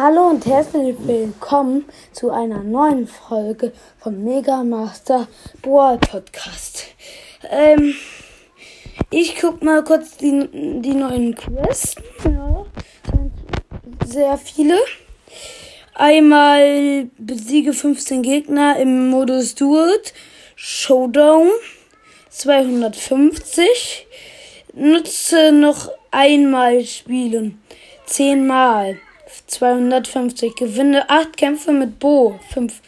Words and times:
Hallo 0.00 0.28
und 0.28 0.46
herzlich 0.46 0.94
willkommen 1.00 1.84
zu 2.12 2.30
einer 2.30 2.62
neuen 2.62 3.08
Folge 3.08 3.72
vom 3.98 4.22
Mega 4.22 4.62
Master 4.62 5.26
Boa 5.60 5.96
Podcast. 5.96 6.84
Ähm, 7.50 7.96
ich 9.10 9.34
guck 9.40 9.60
mal 9.60 9.82
kurz 9.82 10.16
die, 10.16 10.48
die 10.52 10.94
neuen 10.94 11.34
Quests. 11.34 11.96
Ja, 12.24 12.64
sehr 14.06 14.38
viele. 14.38 14.78
Einmal 15.94 17.10
besiege 17.18 17.72
15 17.72 18.22
Gegner 18.22 18.78
im 18.78 19.10
Modus 19.10 19.56
Duet 19.56 20.14
Showdown 20.54 21.48
250. 22.28 24.06
Nutze 24.74 25.50
noch 25.50 25.90
einmal 26.12 26.84
spielen. 26.84 27.60
Zehnmal. 28.06 29.00
250. 29.48 30.54
Gewinne 30.54 31.10
8 31.10 31.36
Kämpfe 31.36 31.72
mit 31.72 31.98
Bo. 31.98 32.38
5, 32.52 32.80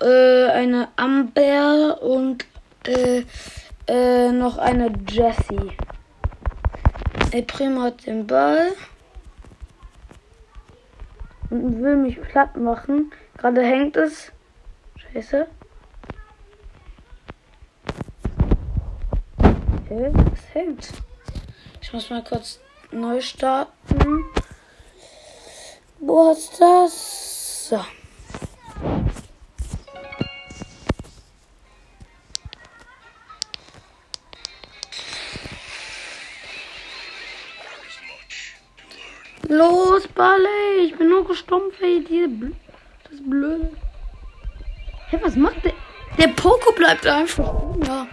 äh, 0.01 0.51
eine 0.51 0.89
Amber 0.97 2.03
und 2.03 2.45
äh, 2.87 3.25
äh, 3.87 4.31
noch 4.31 4.59
eine 4.59 4.93
Jessie. 5.09 5.73
El 7.33 7.43
Primo 7.45 7.83
hat 7.83 8.07
den 8.07 8.27
Ball 8.27 8.73
und 11.49 11.83
will 11.83 11.97
mich 11.97 12.21
platt 12.21 12.57
machen. 12.57 13.11
Gerade 13.39 13.63
hängt 13.63 13.97
es. 13.97 14.33
Scheiße. 14.97 15.47
Okay, 19.87 20.11
es 20.55 20.61
hängt. 20.61 20.89
Ich 21.81 21.93
muss 21.93 22.11
mal 22.11 22.23
kurz 22.25 22.61
neu 22.91 23.21
starten. 23.21 24.25
Wo 26.01 26.33
ist 26.33 26.61
das? 26.61 27.69
So. 27.69 27.85
Los, 39.49 40.09
Barley! 40.09 40.87
Ich 40.87 40.97
bin 40.97 41.09
nur 41.11 41.27
gestumpft, 41.27 41.81
ey. 41.81 42.05
Diese 42.05 42.29
Bl 42.29 42.53
das 43.05 43.13
ist 43.13 43.31
blöd. 43.31 43.71
Hä, 45.11 45.19
was 45.23 45.37
macht 45.37 45.65
der? 45.65 45.75
Der 46.19 46.29
Poko 46.29 46.73
bleibt 46.73 47.07
einfach. 47.07 47.55
Ja, 47.87 48.07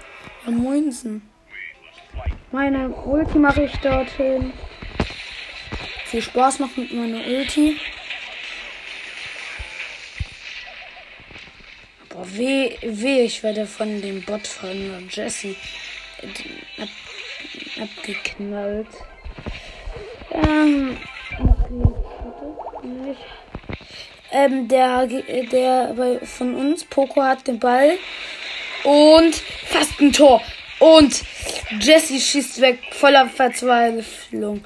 ja 0.45 0.51
moinsen. 0.51 1.30
Meine 2.53 2.89
Ulti 2.89 3.38
mache 3.38 3.63
ich 3.63 3.78
dorthin. 3.78 4.51
Viel 6.06 6.22
Spaß 6.22 6.59
noch 6.59 6.75
mit 6.75 6.91
meiner 6.91 7.25
Ulti. 7.25 7.79
Boah, 12.09 12.25
weh, 12.34 12.75
weh, 12.81 13.22
ich 13.22 13.41
werde 13.41 13.66
von 13.66 14.01
dem 14.01 14.22
Bot 14.23 14.45
von 14.45 15.07
Jesse 15.09 15.56
ab, 16.78 16.90
abgeknallt. 17.81 18.88
Ähm, 20.31 20.97
okay. 21.40 23.16
Ähm, 24.34 24.67
der, 24.67 25.07
der 25.07 25.94
bei, 25.95 26.19
von 26.25 26.56
uns, 26.56 26.84
Poco 26.84 27.23
hat 27.23 27.47
den 27.47 27.59
Ball 27.59 27.97
und 28.84 29.35
fast 29.67 30.01
ein 30.01 30.11
Tor. 30.11 30.41
Und 30.79 31.23
Jesse 31.79 32.19
schießt 32.19 32.59
weg, 32.61 32.79
voller 32.91 33.27
Verzweiflung. 33.27 34.63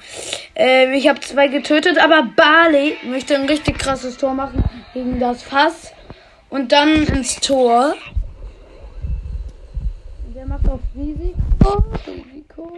Ähm, 0.55 0.93
ich 0.93 1.07
habe 1.07 1.19
zwei 1.19 1.47
getötet, 1.47 1.97
aber 1.99 2.23
Barley 2.35 2.97
möchte 3.03 3.35
ein 3.35 3.45
richtig 3.45 3.77
krasses 3.77 4.17
Tor 4.17 4.33
machen 4.33 4.63
gegen 4.93 5.19
das 5.19 5.43
Fass. 5.43 5.93
Und 6.49 6.71
dann 6.71 7.03
ins 7.03 7.35
Tor. 7.39 7.95
Der 10.35 10.45
macht 10.45 10.67
auf 10.67 10.79
Risiko. 10.95 11.83
Risiko. 12.07 12.71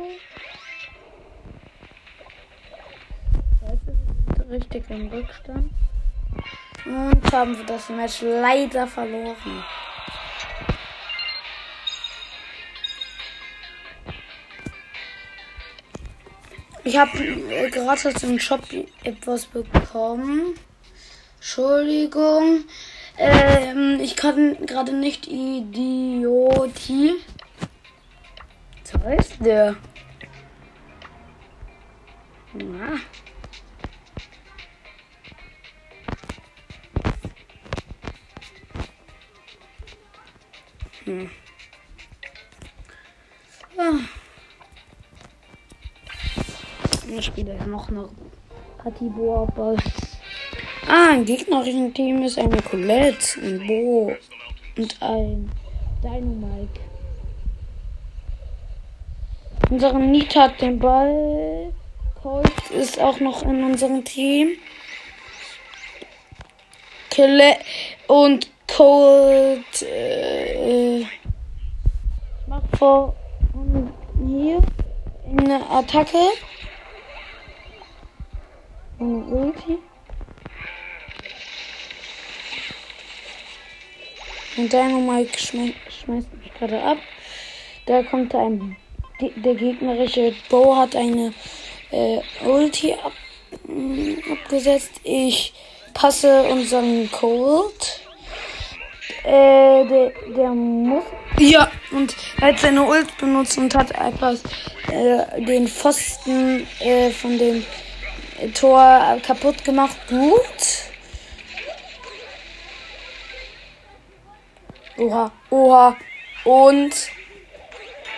Richtig 4.50 4.90
im 4.90 5.08
Rückstand. 5.08 5.72
Und 6.86 7.34
haben 7.34 7.58
wir 7.58 7.66
das 7.66 7.90
Match 7.90 8.22
leider 8.22 8.88
verloren. 8.88 9.64
Ich 16.88 16.96
habe 16.98 17.18
äh, 17.18 17.70
gratis 17.70 18.24
im 18.24 18.40
Shop 18.40 18.62
etwas 19.04 19.46
bekommen. 19.46 20.56
Entschuldigung. 21.36 22.64
Ähm, 23.18 24.00
ich 24.02 24.16
kann 24.16 24.66
gerade 24.66 24.94
nicht 24.94 25.28
Idioti. 25.28 27.16
Was 28.86 29.04
heißt 29.04 29.34
der? 29.42 29.76
Na. 32.54 33.00
Hm. 41.04 41.30
Ich 47.18 47.26
spiele 47.26 47.56
noch 47.66 47.90
eine 47.90 48.08
Partie-Boa-Ball. 48.78 49.78
Ah, 50.88 51.14
ein 51.14 51.26
gegnerischen 51.26 51.92
Team 51.92 52.22
ist 52.22 52.38
eine 52.38 52.62
Colette, 52.62 53.42
ein 53.42 53.66
Bo 53.66 54.14
und 54.78 55.02
ein 55.02 55.50
Dynamike. 56.04 56.80
Unsere 59.72 60.00
Nita 60.00 60.44
hat 60.44 60.62
den 60.62 60.78
Ball. 60.78 61.74
Colt 62.22 62.70
ist 62.70 63.00
auch 63.00 63.20
noch 63.20 63.42
in 63.42 63.64
unserem 63.64 64.04
Team. 64.04 64.50
Colette 67.16 67.66
und 68.08 68.48
Colt. 68.68 69.82
Äh, 69.82 71.00
ich 71.00 71.08
mach 72.46 72.62
vor 72.78 73.16
hier 74.24 74.62
eine 75.26 75.68
Attacke. 75.68 76.20
Eine 79.00 79.26
Ulti. 79.26 79.78
Und 84.58 84.74
Dynamite 84.74 85.38
schmeißt, 85.38 85.76
schmeißt 85.90 86.34
mich 86.34 86.54
gerade 86.56 86.82
ab. 86.82 86.98
Da 87.86 88.02
kommt 88.04 88.34
ein. 88.34 88.76
Der 89.20 89.56
gegnerische 89.56 90.34
Bow 90.50 90.76
hat 90.76 90.96
eine 90.96 91.34
äh, 91.92 92.20
Ulti 92.44 92.94
ab, 92.94 93.12
mh, 93.68 94.16
abgesetzt. 94.32 95.00
Ich 95.04 95.54
passe 95.94 96.44
unseren 96.44 97.10
Cold. 97.12 98.02
Äh, 99.24 99.86
der, 99.86 100.12
der 100.36 100.50
muss. 100.50 101.04
Ja, 101.40 101.70
und 101.92 102.16
er 102.42 102.48
hat 102.48 102.60
seine 102.60 102.84
Ult 102.84 103.16
benutzt 103.18 103.58
und 103.58 103.76
hat 103.76 103.92
etwas 103.92 104.42
äh, 104.92 105.42
den 105.44 105.68
Pfosten 105.68 106.66
äh, 106.80 107.12
von 107.12 107.38
dem 107.38 107.64
Tor 108.54 109.18
kaputt 109.26 109.64
gemacht. 109.64 109.98
Gut. 110.08 110.88
Oha, 114.98 115.32
oha. 115.50 115.96
Und 116.44 116.94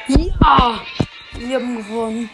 ja, 0.08 0.82
wir 1.34 1.56
haben 1.56 1.78
gewonnen. 1.78 2.30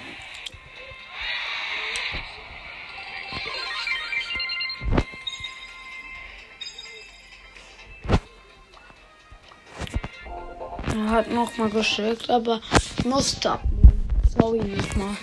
Er 10.94 11.10
hat 11.10 11.30
noch 11.32 11.58
mal 11.58 11.70
geschickt, 11.70 12.30
aber 12.30 12.62
musste 13.04 13.52
abnehmen. 13.52 14.10
Sorry 14.38 14.60
nochmal. 14.60 15.18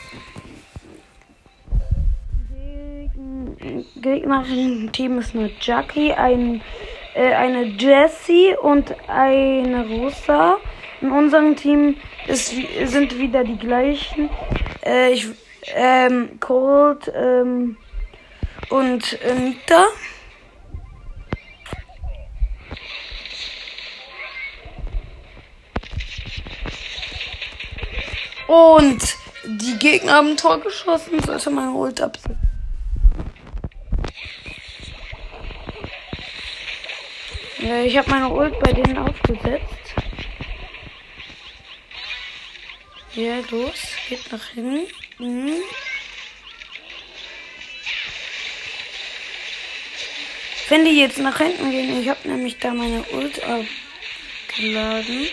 Gegnerischen 4.03 4.91
Team 4.91 5.19
ist 5.19 5.35
eine 5.35 5.53
Jackie, 5.61 6.13
ein, 6.13 6.61
äh, 7.15 7.33
eine 7.35 7.63
Jessie 7.63 8.57
und 8.61 8.95
eine 9.09 9.87
Rosa. 9.87 10.59
In 11.01 11.13
unserem 11.13 11.55
Team 11.55 11.97
ist, 12.27 12.53
sind 12.85 13.17
wieder 13.19 13.45
die 13.45 13.57
gleichen. 13.57 14.29
Äh, 14.85 15.13
ich, 15.13 15.29
ähm, 15.75 16.41
Cold 16.41 17.13
ähm, 17.15 17.77
und 18.71 19.21
äh, 19.23 19.35
Nita. 19.35 19.85
Und 28.49 29.17
die 29.45 29.79
Gegner 29.79 30.15
haben 30.15 30.31
ein 30.31 30.37
Tor 30.37 30.61
geschossen, 30.61 31.21
sollte 31.21 31.51
meine 31.51 31.71
Ult 31.71 32.01
absetzen. 32.01 32.42
Ja, 37.73 37.81
ich 37.85 37.97
habe 37.97 38.11
meine 38.11 38.29
Ult 38.29 38.59
bei 38.59 38.71
denen 38.71 38.99
aufgesetzt. 38.99 39.95
Ja, 43.15 43.37
los, 43.51 43.81
geht 44.11 44.31
nach 44.31 44.47
hinten. 44.49 44.93
Mhm. 45.17 45.55
Wenn 50.69 50.85
die 50.85 51.01
jetzt 51.01 51.17
nach 51.17 51.39
hinten 51.39 51.71
gehen, 51.71 52.03
ich 52.03 52.11
habe 52.11 52.29
nämlich 52.29 52.59
da 52.59 52.75
meine 52.75 53.03
Ult 53.05 53.41
abgeladen. 53.43 55.29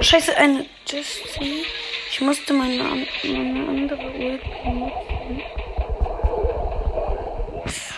Scheiße, 0.00 0.36
eine 0.36 0.66
Jessie. 0.86 1.64
Ich 2.10 2.20
musste 2.20 2.52
meine, 2.52 3.06
meine 3.22 3.66
andere 3.66 4.10
Ult 4.10 4.42
benutzen. 4.62 5.42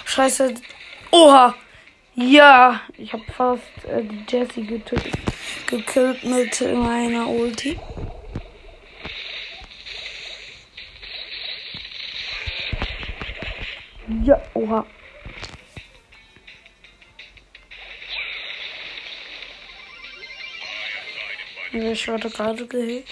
Scheiße. 0.05 0.55
Oha. 1.11 1.57
Ja, 2.15 2.81
ich 2.99 3.13
habe 3.13 3.25
fast 3.33 3.63
äh, 3.89 4.03
die 4.03 4.25
Jessie 4.29 4.67
getötet, 4.67 5.15
gekillt 5.67 6.25
mit 6.25 6.61
meiner 6.61 7.29
Ulti. 7.29 7.79
Ja, 14.25 14.43
oha. 14.55 14.85
Ich 21.73 22.09
wurde 22.09 22.29
gerade 22.29 22.67
gehitchantet. 22.67 23.07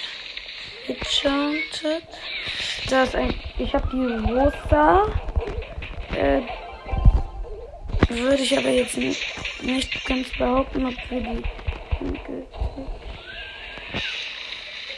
Da 2.91 3.05
ist 3.05 3.15
ein. 3.15 3.33
Ich 3.59 3.73
habe 3.73 3.89
die 3.93 4.33
Rosa. 4.33 5.07
Äh, 6.17 6.43
würde 8.09 8.43
ich 8.43 8.57
aber 8.57 8.71
jetzt 8.71 8.97
nicht, 8.97 9.23
nicht 9.63 10.05
ganz 10.07 10.29
behaupten, 10.37 10.87
ob 10.87 10.95
wir 11.11 11.21
die. 11.21 11.43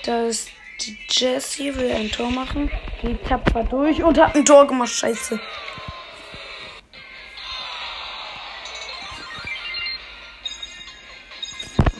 Da 0.04 0.26
ist 0.26 0.48
die 0.80 0.96
Jessie, 1.08 1.74
will 1.74 1.92
ein 1.92 2.10
Tor 2.10 2.30
machen. 2.30 2.70
Geht 3.02 3.24
tapfer 3.26 3.64
durch 3.64 4.02
und 4.02 4.18
hat 4.18 4.34
ein 4.34 4.44
Tor 4.44 4.66
gemacht. 4.66 4.90
Scheiße. 4.90 5.38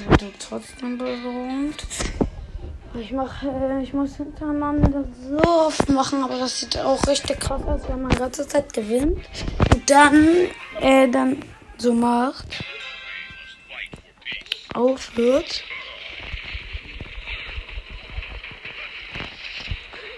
Wurde 0.09 0.33
trotzdem 0.39 0.97
belohnt. 0.97 1.85
Ich 2.95 3.13
mache, 3.13 3.49
äh, 3.49 3.83
ich 3.83 3.93
muss 3.93 4.17
hintereinander 4.17 5.05
so 5.29 5.39
oft 5.39 5.89
machen, 5.89 6.25
aber 6.25 6.39
das 6.39 6.61
sieht 6.61 6.77
auch 6.79 7.07
richtig 7.07 7.39
krass 7.39 7.63
aus, 7.63 7.83
wenn 7.89 8.03
man 8.03 8.11
ganze 8.11 8.47
Zeit 8.49 8.73
gewinnt. 8.73 9.19
Dann, 9.91 10.47
äh, 10.81 11.09
dann 11.09 11.43
so 11.77 11.93
macht. 11.93 12.63
Aufhört. 14.73 15.65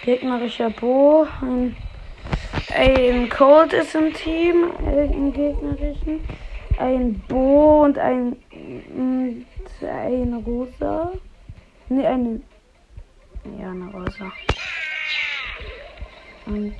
Gegnerischer 0.04 0.68
Bo. 0.68 1.26
Ein, 1.40 1.74
ein 2.76 3.30
Cold 3.30 3.72
ist 3.72 3.94
im 3.94 4.12
Team, 4.12 4.72
äh, 4.86 5.06
im 5.06 5.32
gegnerischen. 5.32 6.20
Ein 6.76 7.18
Bo 7.26 7.84
und 7.84 7.96
ein, 7.96 8.36
und 8.94 9.46
eine 9.80 10.36
Rosa. 10.36 11.12
Ne, 11.88 12.06
eine 12.06 12.42
ja, 13.58 13.70
eine 13.70 13.90
Rosa. 13.90 14.32
Und 16.44 16.74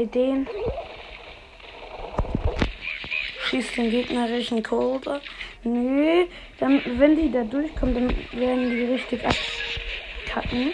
bei 0.00 0.06
denen 0.06 0.48
schießt 3.44 3.76
den 3.76 3.90
gegnerischen 3.90 4.62
Cobra. 4.62 5.20
Nö, 5.62 6.24
dann, 6.58 6.80
wenn 6.98 7.16
die 7.16 7.30
da 7.30 7.44
durchkommen, 7.44 7.94
dann 7.94 8.08
werden 8.40 8.70
die 8.70 8.84
richtig 8.84 9.22
abkacken. 9.22 10.72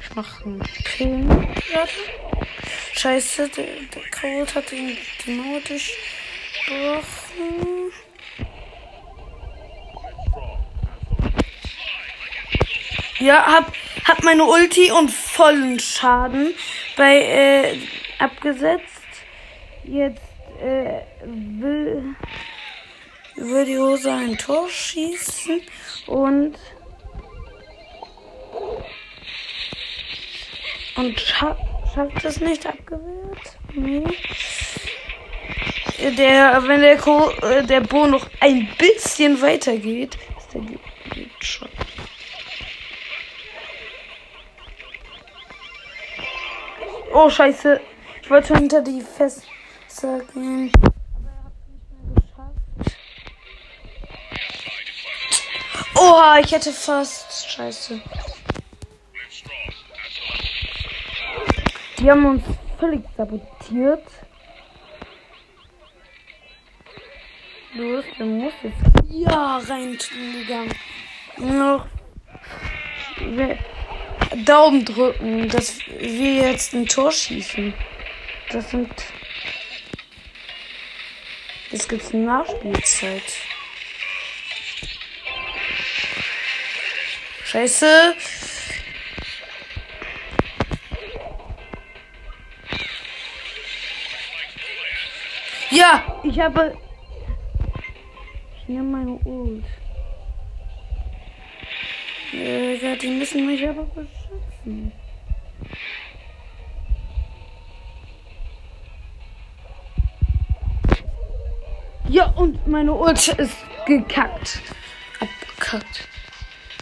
Ich 0.00 0.14
mach 0.16 0.44
einen 0.44 0.60
Pin. 0.82 1.48
Scheiße, 2.94 3.48
der, 3.50 3.66
der 3.94 4.02
hat 4.52 4.72
die, 4.72 4.98
die 5.24 5.30
Mauer 5.30 5.60
durchbrochen. 5.60 7.77
Ja, 13.20 13.44
hab, 13.46 13.72
hab 14.04 14.22
meine 14.22 14.44
Ulti 14.44 14.92
und 14.92 15.10
vollen 15.10 15.80
Schaden 15.80 16.54
bei 16.96 17.16
äh, 17.16 17.78
abgesetzt. 18.20 18.84
Jetzt 19.82 20.22
äh, 20.62 21.00
will, 21.24 22.14
will 23.34 23.64
die 23.64 23.78
Hose 23.78 24.12
ein 24.12 24.38
Tor 24.38 24.68
schießen 24.68 25.60
und 26.06 26.56
und 30.94 31.20
scha 31.20 31.56
schafft 31.94 32.24
es 32.24 32.40
nicht 32.40 32.66
abgewehrt. 32.66 33.56
Nee. 33.72 34.04
Der, 36.16 36.62
wenn 36.68 36.82
der, 36.82 36.98
äh, 37.42 37.64
der 37.64 37.80
Bo 37.80 38.06
noch 38.06 38.28
ein 38.38 38.68
bisschen 38.78 39.42
weiter 39.42 39.76
geht, 39.76 40.16
ist 40.38 40.54
der 40.54 40.60
geht 40.60 41.44
schon. 41.44 41.68
Oh, 47.12 47.30
scheiße. 47.30 47.80
Ich 48.22 48.30
wollte 48.30 48.54
hinter 48.56 48.82
die 48.82 49.00
Fässer 49.00 50.20
gehen. 50.32 50.72
Oha, 55.94 56.38
ich 56.38 56.52
hätte 56.52 56.72
fast. 56.72 57.48
Scheiße. 57.50 58.00
Die 61.98 62.10
haben 62.10 62.26
uns 62.26 62.44
völlig 62.78 63.02
sabotiert. 63.16 64.04
Los, 67.74 68.04
du 68.16 68.24
musst 68.24 68.56
jetzt 68.62 68.76
ja 69.08 69.58
rein. 69.68 69.98
Noch 71.38 71.86
Daumen 74.44 74.84
drücken, 74.84 75.48
dass 75.48 75.78
wir 75.98 76.34
jetzt 76.34 76.74
ein 76.74 76.86
Tor 76.86 77.10
schießen. 77.10 77.72
Das 78.50 78.70
sind. 78.70 78.90
Jetzt 81.70 81.88
gibt's 81.88 82.14
eine 82.14 82.24
Nachspielzeit. 82.24 83.22
Scheiße. 87.44 88.14
Ja, 95.70 96.20
ich 96.22 96.38
habe. 96.40 96.76
Ich 98.56 98.68
nehme 98.68 98.84
meine 98.84 99.12
Ult. 99.24 99.64
Ja, 102.32 102.96
die 102.96 103.08
müssen 103.08 103.46
mich 103.46 103.66
aber 103.66 103.86
beschützen. 104.68 104.92
Ja, 112.08 112.26
und 112.36 112.66
meine 112.66 112.92
Ult 112.92 113.28
ist 113.28 113.56
gekackt. 113.86 114.60
Abgekackt. 115.20 116.08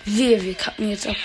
Wehe, 0.05 0.41
wir 0.41 0.55
kacken 0.55 0.91
jetzt 0.91 1.09
ab. 1.09 1.17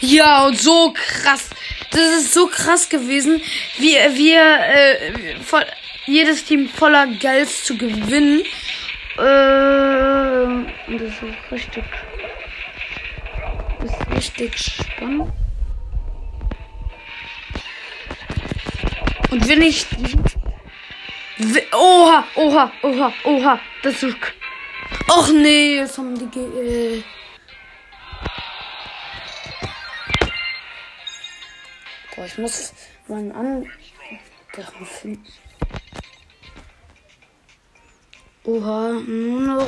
Ja, 0.00 0.46
und 0.46 0.58
so 0.58 0.92
krass. 0.92 1.50
Das 1.90 2.00
ist 2.00 2.34
so 2.34 2.48
krass 2.48 2.88
gewesen, 2.88 3.40
wie 3.78 3.94
wir 3.94 4.40
äh, 4.40 5.40
voll, 5.40 5.64
jedes 6.06 6.44
Team 6.44 6.68
voller 6.68 7.06
Gels 7.06 7.64
zu 7.64 7.78
gewinnen. 7.78 8.40
Äh, 9.18 10.98
das 10.98 11.12
ist 11.22 11.52
richtig. 11.52 11.84
Ist 13.86 14.10
richtig 14.10 14.58
spannend. 14.58 15.32
Und 19.30 19.48
wenn 19.48 19.62
ich. 19.62 19.86
Oha, 21.72 22.24
oha, 22.34 22.72
oha, 22.82 23.12
oha. 23.24 23.60
Das 23.82 24.02
ist. 24.02 24.16
Och 25.08 25.28
nee, 25.32 25.76
jetzt 25.76 25.98
haben 25.98 26.14
die. 26.18 26.38
Äh 26.38 27.02
Boah, 32.14 32.24
ich 32.24 32.38
muss 32.38 32.72
meinen 33.06 33.30
an. 33.32 33.70
Oha, 38.44 38.92
nur 39.06 39.40
noch 39.40 39.66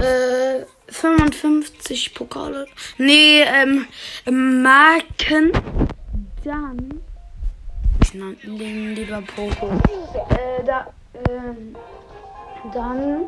äh, 0.00 0.64
55 0.88 2.14
Pokale. 2.14 2.66
Nee, 2.98 3.42
ähm, 3.42 3.86
Marken. 4.62 5.52
Dann. 6.44 7.00
Ich 8.02 8.12
den 8.12 8.94
lieber 8.94 9.22
Poco. 9.22 9.70
Äh, 9.70 10.64
da, 10.64 10.92
ähm, 11.28 11.76
dann 12.74 13.24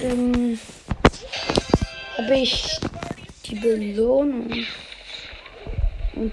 ähm, 0.00 0.58
habe 2.18 2.34
ich 2.34 2.80
die 3.46 3.56
Belohnung. 3.56 4.50
Und 6.14 6.32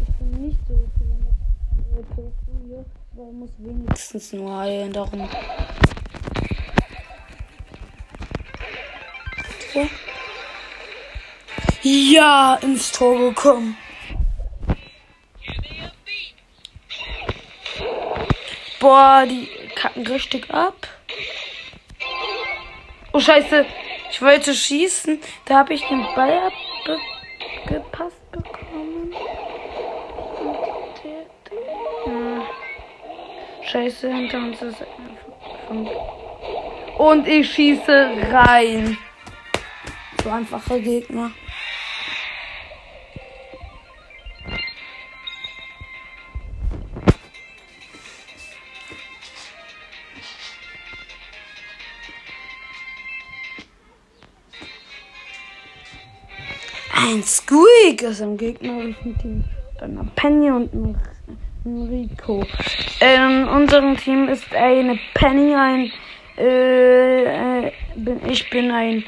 ich 0.00 0.14
bin 0.18 0.46
nicht 0.46 0.58
so 0.68 0.74
viel 0.98 1.96
mit 1.96 2.08
Poco 2.10 2.32
hier, 2.66 2.84
aber 3.12 3.32
muss 3.32 3.50
wenigstens 3.58 4.32
nur 4.32 4.56
heilen, 4.56 4.92
darum. 4.92 5.28
Ja, 11.82 12.54
ins 12.62 12.92
Tor 12.92 13.18
gekommen. 13.18 13.76
Boah, 18.78 19.24
die 19.28 19.48
kacken 19.74 20.06
richtig 20.06 20.50
ab. 20.50 20.88
Oh 23.12 23.20
Scheiße, 23.20 23.64
ich 24.10 24.20
wollte 24.20 24.54
schießen. 24.54 25.20
Da 25.44 25.58
habe 25.58 25.74
ich 25.74 25.86
den 25.86 26.02
Ball 26.14 26.50
abgepasst 27.66 28.30
bekommen. 28.30 29.14
Scheiße, 33.64 34.12
hinter 34.12 34.38
uns 34.38 34.62
ist 34.62 34.84
Und 36.98 37.26
ich 37.26 37.52
schieße 37.52 38.10
rein. 38.30 38.98
So 40.22 40.30
einfache 40.30 40.80
Gegner. 40.80 41.32
Ein 56.94 57.22
Squeak 57.24 58.02
ist 58.02 58.20
im 58.20 58.36
gegnerischen 58.36 59.18
Team. 59.18 59.44
Dann 59.80 59.98
ein 59.98 60.10
Penny 60.14 60.52
und 60.52 60.72
ein, 60.72 60.96
Rico. 61.64 62.44
In 63.00 63.48
unserem 63.48 63.96
Team 63.96 64.28
ist 64.28 64.54
eine 64.54 64.98
Penny, 65.14 65.54
ein 65.54 65.90
äh, 66.38 67.66
äh, 67.66 67.72
bin, 67.96 68.20
ich 68.28 68.48
bin 68.50 68.70
ein 68.70 69.04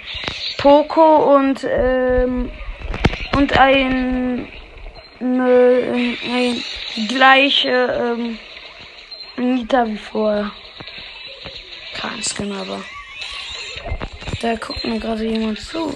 Poco 0.64 1.36
und 1.36 1.62
ähm, 1.68 2.50
und 3.36 3.58
ein 3.58 4.48
ne, 5.20 6.16
ein 6.24 6.64
gleiche 7.06 7.68
ähm, 8.16 8.38
Nita 9.36 9.86
wie 9.86 9.98
vorher. 9.98 10.50
Kein 11.92 12.22
Skin 12.22 12.50
aber. 12.50 12.82
Da 14.40 14.54
guckt 14.54 14.82
mir 14.86 14.98
gerade 14.98 15.26
jemand 15.26 15.60
zu. 15.60 15.94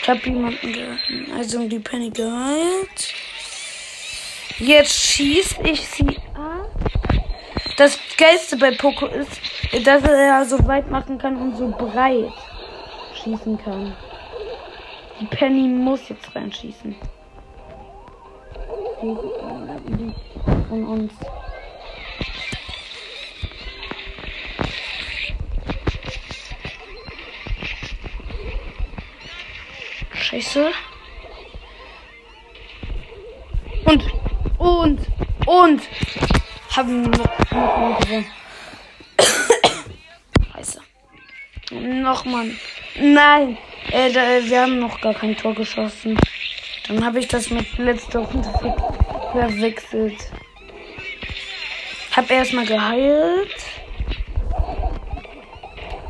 Ich 0.00 0.08
hab 0.08 0.24
jemanden 0.24 0.72
ge 0.72 0.86
also 1.36 1.68
die 1.68 1.78
Penny 1.80 2.08
geheilt. 2.08 3.14
Jetzt 4.58 4.98
schieß 4.98 5.56
ich 5.64 5.86
sie 5.86 6.16
ab. 6.34 6.70
Das 7.76 7.98
Geilste 8.22 8.56
bei 8.56 8.70
Poco 8.70 9.06
ist, 9.06 9.40
dass 9.84 10.04
er 10.04 10.44
so 10.44 10.64
weit 10.68 10.88
machen 10.88 11.18
kann 11.18 11.36
und 11.36 11.56
so 11.56 11.66
breit 11.66 12.32
schießen 13.20 13.58
kann. 13.58 13.96
Die 15.20 15.26
Penny 15.26 15.66
muss 15.66 16.08
jetzt 16.08 16.32
reinschießen. 16.32 16.94
Von 20.68 20.86
uns. 20.86 21.12
Scheiße. 30.12 30.70
Und, 33.84 34.04
und, 34.58 35.00
und. 35.46 35.82
Haben 36.74 37.02
noch, 37.02 37.50
noch 37.50 37.76
mal 37.76 37.98
gewonnen. 38.00 38.26
Scheiße. 40.52 40.80
Nochmal. 41.70 42.50
Nein. 42.98 43.58
Äh, 43.90 44.10
da, 44.10 44.20
wir 44.42 44.62
haben 44.62 44.78
noch 44.78 45.00
gar 45.00 45.12
kein 45.12 45.36
Tor 45.36 45.54
geschossen. 45.54 46.18
Dann 46.88 47.04
habe 47.04 47.18
ich 47.18 47.28
das 47.28 47.50
mit 47.50 47.76
letzter 47.76 48.20
Runde 48.20 48.48
verwechselt. 49.32 50.16
Hab 52.16 52.30
erstmal 52.30 52.64
geheilt. 52.64 53.56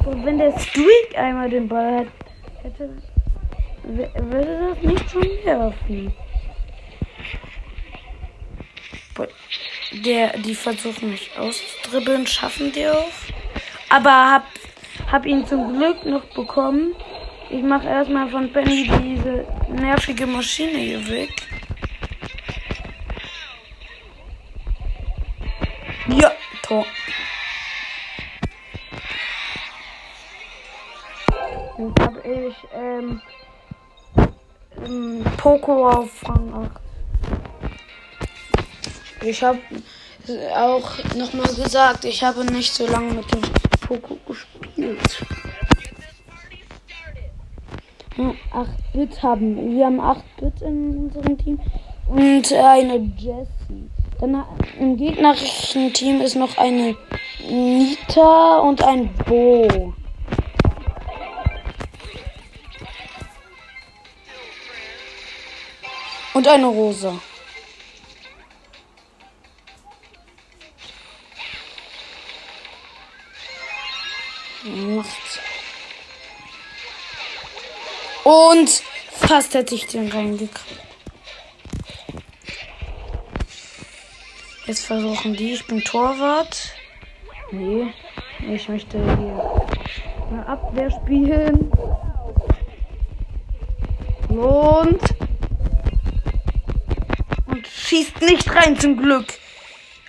Und 0.04 0.24
wenn 0.24 0.38
der 0.38 0.56
Streak 0.58 1.16
einmal 1.16 1.50
den 1.50 1.66
Ball 1.66 2.00
hat, 2.00 2.06
hätte 2.62 2.88
würde 3.84 4.74
das 4.74 4.82
nicht 4.82 5.10
schon 5.10 5.28
werfen. 5.44 6.12
Der, 9.92 10.38
die 10.38 10.54
versuchen 10.54 11.10
mich 11.10 11.30
auszudribbeln, 11.38 12.26
schaffen 12.26 12.72
die 12.72 12.88
auch. 12.88 13.10
Aber 13.90 14.10
hab, 14.10 14.46
hab 15.10 15.26
ihn 15.26 15.46
zum 15.46 15.76
Glück 15.76 16.04
noch 16.06 16.24
bekommen. 16.34 16.94
Ich 17.50 17.62
mache 17.62 17.86
erstmal 17.86 18.30
von 18.30 18.50
Penny 18.50 18.90
diese 19.02 19.46
nervige 19.68 20.26
Maschine 20.26 20.78
hier 20.78 21.08
weg. 21.08 21.30
Ja, 26.08 26.32
Tor. 26.62 26.86
Jetzt 31.78 32.00
habe 32.00 32.20
ich 32.24 32.54
ähm, 32.74 33.20
Poco 35.36 35.88
auf 35.88 36.28
Rang 36.28 36.70
8. 36.74 36.91
Ich 39.24 39.42
habe 39.42 39.58
auch 40.56 41.14
nochmal 41.14 41.54
gesagt, 41.54 42.04
ich 42.04 42.22
habe 42.22 42.44
nicht 42.44 42.72
so 42.74 42.86
lange 42.86 43.14
mit 43.14 43.32
dem 43.32 43.42
Poco 43.86 44.16
gespielt. 44.26 45.02
gespielt. 45.02 45.32
8-Bit 48.16 49.22
haben. 49.22 49.76
Wir 49.76 49.86
haben 49.86 50.00
8-Bit 50.00 50.62
in 50.62 50.98
unserem 50.98 51.38
Team. 51.38 51.60
Und 52.08 52.52
eine 52.52 52.96
Jessie. 53.16 53.90
Dann 54.20 54.44
im 54.78 54.96
gegnerischen 54.96 55.92
Team 55.92 56.20
ist 56.20 56.36
noch 56.36 56.56
eine 56.58 56.96
Nita 57.48 58.58
und 58.58 58.82
ein 58.82 59.12
Bo. 59.26 59.94
Und 66.34 66.48
eine 66.48 66.66
Rosa. 66.66 67.14
Und 78.24 78.82
fast 79.10 79.54
hätte 79.54 79.74
ich 79.74 79.86
den 79.86 80.10
reingekriegt. 80.10 80.82
Jetzt 84.66 84.86
versuchen 84.86 85.34
die. 85.34 85.54
Ich 85.54 85.66
bin 85.66 85.82
Torwart. 85.82 86.72
Nee. 87.50 87.92
Ich 88.48 88.68
möchte 88.68 88.98
hier 88.98 89.66
eine 90.30 90.46
Abwehr 90.46 90.90
spielen. 90.90 91.70
Und. 94.28 95.00
Und 97.46 97.66
schießt 97.66 98.20
nicht 98.22 98.54
rein 98.54 98.78
zum 98.78 98.96
Glück. 98.96 99.26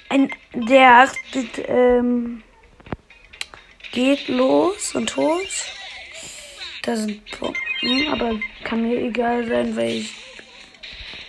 Ein, 0.09 0.31
der 0.53 1.03
achtet, 1.03 1.67
ähm, 1.67 2.43
geht 3.91 4.27
los 4.27 4.93
und 4.93 5.15
holt. 5.17 5.65
Da 6.83 6.95
sind 6.95 7.25
Punkte. 7.31 7.72
Hm, 7.83 8.13
aber 8.13 8.39
kann 8.63 8.87
mir 8.87 8.97
egal 8.97 9.45
sein, 9.45 9.75
weil 9.75 9.97
ich 9.97 10.13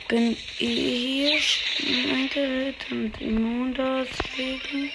bin 0.06 0.36
eh 0.60 1.36
hier 1.36 2.14
eingeredet 2.14 2.76
und 2.92 3.20
immun 3.20 3.74
deswegen. 3.74 4.92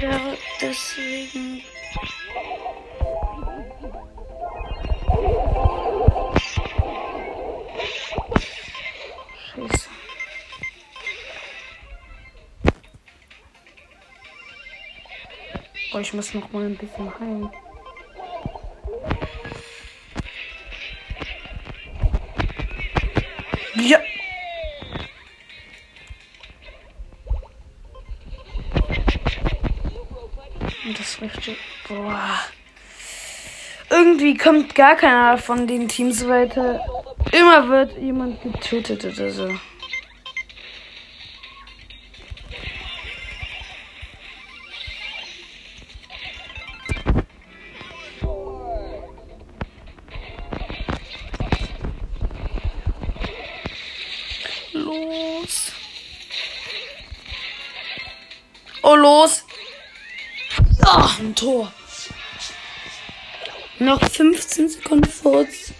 Da, 0.00 0.20
deswegen. 0.62 1.62
Scheiße. 9.54 9.88
Oh, 15.92 15.98
ich 15.98 16.14
muss 16.14 16.32
noch 16.32 16.50
mal 16.52 16.64
ein 16.64 16.76
bisschen 16.76 17.20
heilen. 17.20 17.50
Ja. 23.80 23.98
Das 30.96 31.20
rechte. 31.20 31.56
Boah. 31.86 32.38
Irgendwie 33.90 34.36
kommt 34.36 34.74
gar 34.74 34.96
keiner 34.96 35.38
von 35.38 35.66
den 35.66 35.88
Teams 35.88 36.26
weiter. 36.26 36.80
Immer 37.32 37.68
wird 37.68 37.98
jemand 37.98 38.42
getötet 38.42 39.04
oder 39.04 39.30
so. 39.30 39.48
Tor. 61.38 61.72
Noch 63.78 64.02
15 64.02 64.70
Sekunden 64.70 65.08
vor 65.08 65.38
uns. 65.42 65.72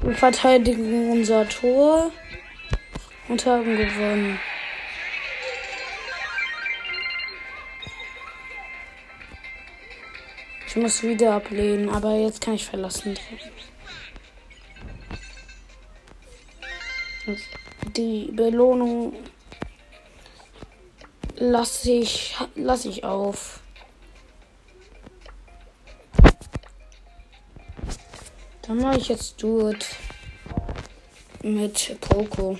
Wir 0.00 0.14
verteidigen 0.14 1.10
unser 1.10 1.46
Tor 1.46 2.10
und 3.28 3.44
haben 3.44 3.76
gewonnen. 3.76 4.40
Ich 10.74 10.82
muss 10.82 11.04
wieder 11.04 11.34
ablehnen, 11.34 11.88
aber 11.88 12.16
jetzt 12.16 12.40
kann 12.40 12.54
ich 12.54 12.66
verlassen. 12.66 13.16
Die 17.96 18.32
Belohnung 18.32 19.14
lasse 21.36 21.92
ich, 21.92 22.36
lasse 22.56 22.88
ich 22.88 23.04
auf. 23.04 23.60
Dann 28.62 28.78
mache 28.78 28.98
ich 28.98 29.10
jetzt 29.10 29.40
Duet 29.40 29.86
mit 31.44 32.00
Poco. 32.00 32.58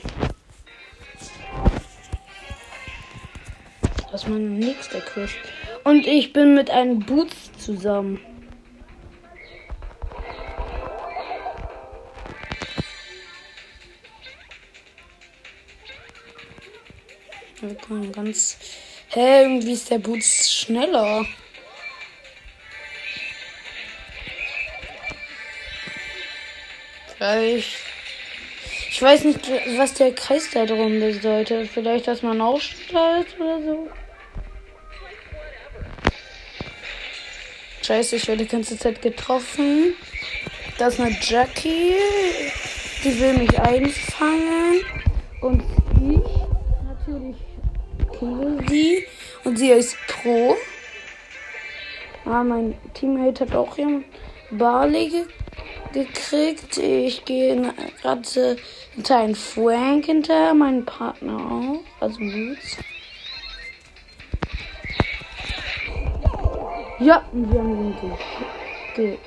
Das 4.12 4.22
ist 4.22 4.28
mein 4.28 4.60
nächster 4.60 5.00
Quest. 5.00 5.34
Und 5.84 6.06
ich 6.06 6.32
bin 6.32 6.54
mit 6.54 6.70
einem 6.70 7.00
Boots 7.00 7.52
zusammen. 7.58 8.18
Ganz. 18.12 18.58
Hä, 19.08 19.42
irgendwie 19.42 19.72
ist 19.72 19.90
der 19.90 19.98
Boots 19.98 20.52
schneller. 20.52 21.24
Vielleicht. 27.16 27.68
Ich 28.90 29.02
weiß 29.02 29.24
nicht, 29.24 29.40
was 29.76 29.94
der 29.94 30.14
Kreis 30.14 30.50
da 30.52 30.66
drum 30.66 31.00
bedeutet. 31.00 31.68
Vielleicht, 31.68 32.06
dass 32.06 32.22
man 32.22 32.40
aufsteigt 32.40 33.38
oder 33.38 33.62
so. 33.62 33.88
Scheiße, 37.84 38.16
ich 38.16 38.26
werde 38.28 38.44
die 38.44 38.50
ganze 38.50 38.78
Zeit 38.78 39.02
getroffen. 39.02 39.94
Da 40.78 40.86
ist 40.86 40.98
eine 40.98 41.14
Jackie. 41.20 41.92
Die 43.04 43.20
will 43.20 43.34
mich 43.34 43.60
einfangen. 43.60 44.80
Und 45.42 45.62
ich 46.00 46.18
natürlich 46.88 47.36
kill 48.18 48.58
sie. 48.70 49.06
Und 49.44 49.58
sie 49.58 49.70
ist 49.70 49.98
Pro. 50.06 50.56
Ah, 52.24 52.42
mein 52.42 52.74
Teammate 52.94 53.44
hat 53.44 53.54
auch 53.54 53.76
jemand 53.76 54.06
Barley 54.50 55.10
ge 55.10 55.24
gekriegt. 55.92 56.78
Ich 56.78 57.26
gehe 57.26 57.74
gerade 58.00 58.56
hinter 58.94 59.18
einen 59.18 59.34
Frank 59.34 60.06
hinter, 60.06 60.54
meinen 60.54 60.86
Partner 60.86 61.36
auch. 61.36 61.80
Also 62.00 62.18
Boots. 62.18 62.78
Ja, 67.04 67.22
wir 67.32 67.60
haben 67.60 67.94
ihn 68.96 69.18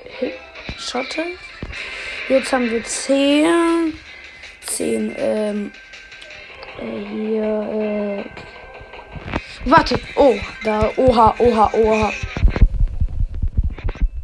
geschottet. 0.76 1.38
Jetzt 2.28 2.52
haben 2.52 2.72
wir 2.72 2.84
10. 2.84 3.94
10, 4.66 5.16
ähm, 5.16 5.72
äh, 6.80 7.06
hier, 7.06 8.24
äh, 8.24 9.70
warte, 9.70 10.00
oh, 10.16 10.40
da, 10.64 10.92
oha, 10.98 11.36
oha, 11.38 11.72
oha. 11.74 12.14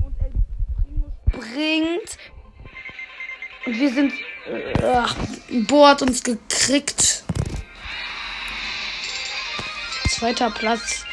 Und 0.04 0.16
El 0.20 0.32
bringt. 1.40 2.18
Und 3.68 3.80
wir 3.80 3.94
sind, 3.94 4.14
äh, 4.48 5.60
Bo 5.68 5.86
hat 5.86 6.02
uns 6.02 6.24
gekriegt. 6.24 7.24
Zweiter 10.10 10.50
Platz. 10.50 11.06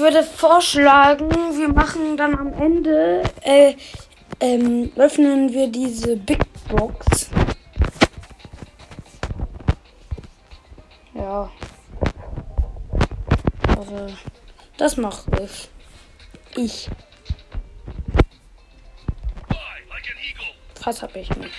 Würde 0.00 0.22
vorschlagen, 0.24 1.30
wir 1.30 1.68
machen 1.68 2.16
dann 2.16 2.34
am 2.34 2.52
Ende 2.54 3.22
äh, 3.42 3.74
ähm, 4.40 4.90
öffnen 4.96 5.52
wir 5.52 5.68
diese 5.68 6.16
Big 6.16 6.40
Box. 6.68 7.28
Ja. 11.14 11.50
Also, 13.68 14.06
das 14.78 14.96
mache 14.96 15.30
ich. 15.42 15.68
Ich. 16.56 16.90
Was 20.82 21.02
habe 21.02 21.18
ich 21.18 21.28
nicht? 21.36 21.54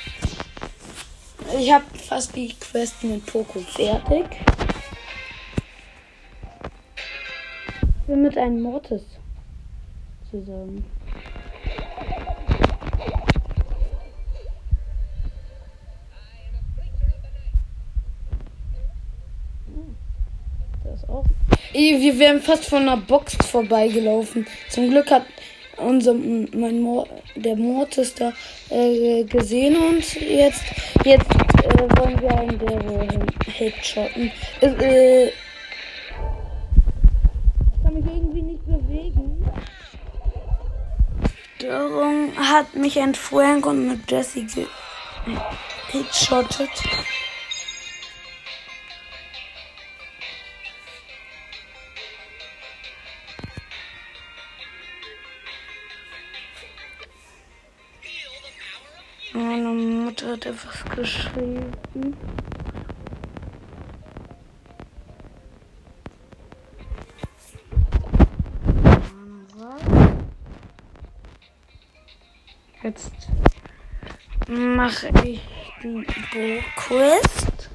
Ich 1.60 1.71
habe 1.71 1.86
fast 1.97 2.36
die 2.36 2.56
Quest 2.56 3.04
mit 3.04 3.25
Poco 3.25 3.60
fertig. 3.60 4.25
Bin 8.12 8.24
mit 8.24 8.38
einem 8.38 8.62
Mortis 8.62 9.04
zusammen. 10.30 10.84
Das 20.84 21.08
auch. 21.08 21.24
Wir 21.71 22.19
wären 22.19 22.41
fast 22.41 22.65
von 22.65 22.82
einer 22.82 22.97
Box 22.97 23.38
vorbeigelaufen. 23.45 24.45
Zum 24.69 24.89
Glück 24.89 25.10
hat 25.10 25.26
unser 25.78 26.13
mein 26.13 26.82
Mor 26.82 27.08
der 27.36 27.56
Mortis 27.56 28.13
da 28.13 28.34
äh, 28.69 29.24
gesehen 29.24 29.78
und 29.78 30.04
jetzt 30.19 30.63
jetzt 31.06 31.32
äh, 31.32 31.97
wollen 31.97 32.21
wir 32.21 32.38
einen 32.38 32.60
der 32.60 33.54
Headshotten. 33.54 34.32
Äh, 34.60 35.30
hat 42.52 42.76
mich 42.76 43.00
ein 43.00 43.16
Frank 43.16 43.66
und 43.66 43.88
mit 43.88 44.12
Jesse 44.12 44.46
gehitshottet. 45.92 46.70
Meine 59.34 59.70
Mutter 59.70 60.34
hat 60.34 60.46
etwas 60.46 60.84
geschrieben. 60.94 61.72
Mache 74.82 75.10
ich 75.26 75.39
die 75.84 76.04
Bo-Quest. 76.34 77.70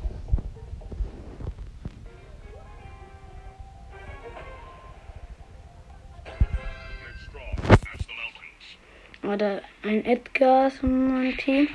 Oder 9.22 9.62
ein 9.84 10.04
Edgar 10.04 10.66
ist 10.66 10.82
in 10.82 11.14
meinem 11.14 11.36
Team. 11.36 11.68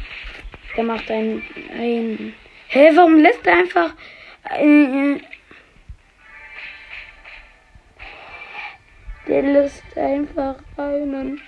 Der 0.76 0.84
macht 0.84 1.10
ein. 1.10 1.42
ein 1.80 2.34
Hä, 2.68 2.88
hey, 2.88 2.98
warum 2.98 3.20
lässt 3.20 3.48
er 3.48 3.58
einfach. 3.60 3.94
Ein, 4.44 5.22
der 9.28 9.44
lässt 9.44 9.98
einfach 9.98 10.56
einen. 10.76 11.40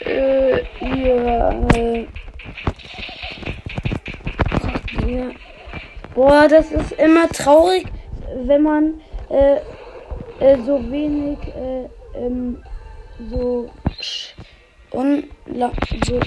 Äh, 0.00 0.62
ja, 0.80 1.50
äh, 1.76 2.06
ja. 5.06 5.30
Boah, 6.14 6.48
das 6.48 6.70
ist 6.72 6.92
immer 6.92 7.28
traurig, 7.28 7.86
wenn 8.34 8.62
man 8.62 9.00
äh, 9.28 9.56
äh, 10.40 10.58
so 10.64 10.90
wenig 10.90 11.38
äh, 11.48 11.88
ähm, 12.18 12.62
so 13.30 13.70
und 14.90 15.24
so. 16.06 16.20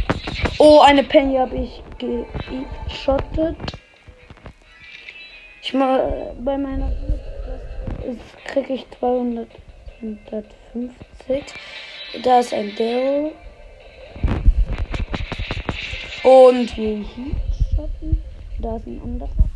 Oh, 0.59 0.81
eine 0.81 1.03
Penny 1.03 1.37
habe 1.37 1.55
ich 1.55 1.81
geschottet. 1.97 3.57
Ich 5.61 5.73
mal 5.73 6.35
bei 6.39 6.57
meiner 6.57 6.91
kriege 8.45 8.73
ich 8.73 8.85
200 8.99 9.47
150. 10.01 11.43
Da 12.23 12.39
ist 12.39 12.53
ein 12.53 12.75
Daryl. 12.75 13.31
Und 16.23 16.75
wir 16.75 16.97
Heatshotten. 16.97 18.23
Da 18.59 18.75
ist 18.75 18.87
ein 18.87 19.01
anderer. 19.01 19.49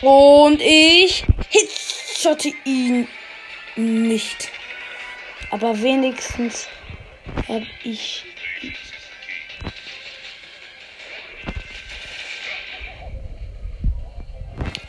Und 0.00 0.60
ich 0.60 1.26
hitschotte 1.50 2.52
ihn 2.64 3.08
nicht. 3.74 4.50
Aber 5.50 5.80
wenigstens 5.82 6.68
habe 7.48 7.66
ich. 7.82 8.24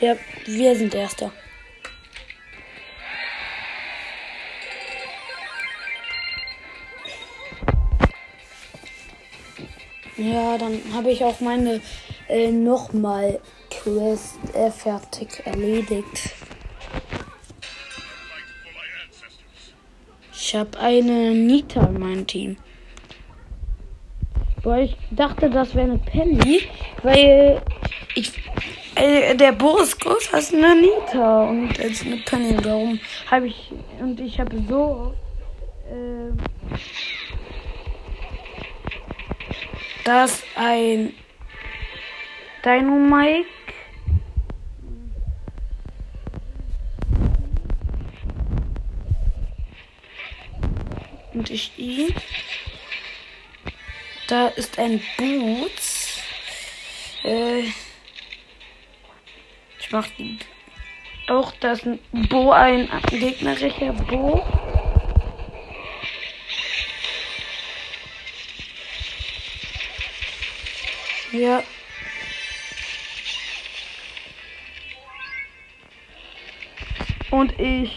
Ja, 0.01 0.15
wir 0.45 0.75
sind 0.77 0.95
Erster. 0.95 1.29
Ja, 10.15 10.57
dann 10.57 10.81
habe 10.93 11.11
ich 11.11 11.21
auch 11.23 11.41
meine 11.41 11.81
äh, 12.29 12.49
nochmal 12.49 13.41
Quest 13.69 14.37
äh, 14.53 14.71
fertig 14.71 15.41
erledigt. 15.45 16.33
Ich 20.31 20.55
habe 20.55 20.79
eine 20.79 21.31
Nita 21.31 21.85
in 21.87 21.99
meinem 21.99 22.25
Team. 22.25 22.57
Weil 24.63 24.85
ich 24.85 24.97
dachte, 25.11 25.49
das 25.49 25.75
wäre 25.75 25.91
eine 25.91 25.99
Penny, 25.99 26.61
weil 27.03 27.61
ich 28.15 28.31
äh, 28.99 29.35
der 29.35 29.53
Groß 29.53 30.27
ist 30.33 30.53
eine 30.53 30.75
Nita 30.75 31.45
und 31.45 31.79
als 31.79 32.01
eine 32.01 32.17
Penny. 32.17 32.55
Darum 32.57 32.99
habe 33.29 33.47
ich 33.47 33.71
und 33.99 34.19
ich 34.19 34.39
habe 34.39 34.61
so 34.67 35.13
äh, 35.89 36.33
dass 40.03 40.43
ein 40.55 41.13
Dynamite 42.65 43.45
und 51.33 51.49
ich 51.49 51.71
ihn. 51.77 52.13
Da 54.27 54.47
ist 54.49 54.77
ein 54.77 55.01
Boots. 55.17 56.21
Äh, 57.23 57.63
ich 59.89 59.93
mach 59.93 60.07
auch 61.29 61.51
das 61.59 61.81
Bo, 62.29 62.51
ein 62.51 62.87
gegnerischer 63.09 63.93
Bo. 63.93 64.43
Ja. 71.31 71.63
Und 77.31 77.59
ich 77.59 77.91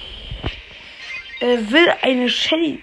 äh, 1.41 1.59
will 1.71 1.93
eine 2.03 2.29
Shelly. 2.29 2.83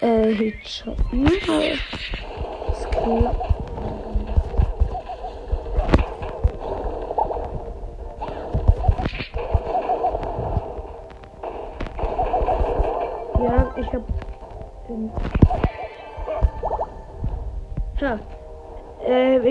Äh, 0.00 0.34
Hitshotten. 0.34 1.24
Das 1.24 2.90
klappt. 2.90 3.55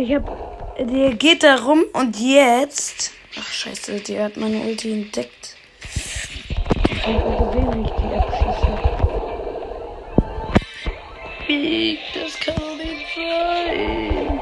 Ich 0.06 0.14
hab. 0.14 0.78
Der 0.78 1.16
geht 1.16 1.42
da 1.42 1.56
rum 1.56 1.84
und 1.94 2.16
jetzt. 2.20 3.12
Ach, 3.40 3.52
Scheiße, 3.52 4.02
der 4.02 4.26
hat 4.26 4.38
meine 4.38 4.60
Ulti 4.60 4.92
entdeckt. 4.92 5.56
Ich 6.92 7.02
kann 7.02 7.16
gewinnen, 7.16 7.86
ich 7.86 7.92
die 7.92 8.14
abschieße. 8.16 8.68
Wie? 11.48 11.98
Das 12.14 12.40
kann 12.40 12.54
doch 12.56 12.78
nicht 12.78 13.08
sein. 13.16 14.40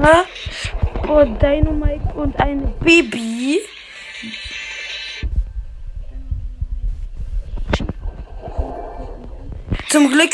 Na? 0.00 0.24
Oh, 1.08 1.24
Dynamite 1.24 2.14
und 2.14 2.38
eine 2.38 2.68
Baby. 2.80 3.58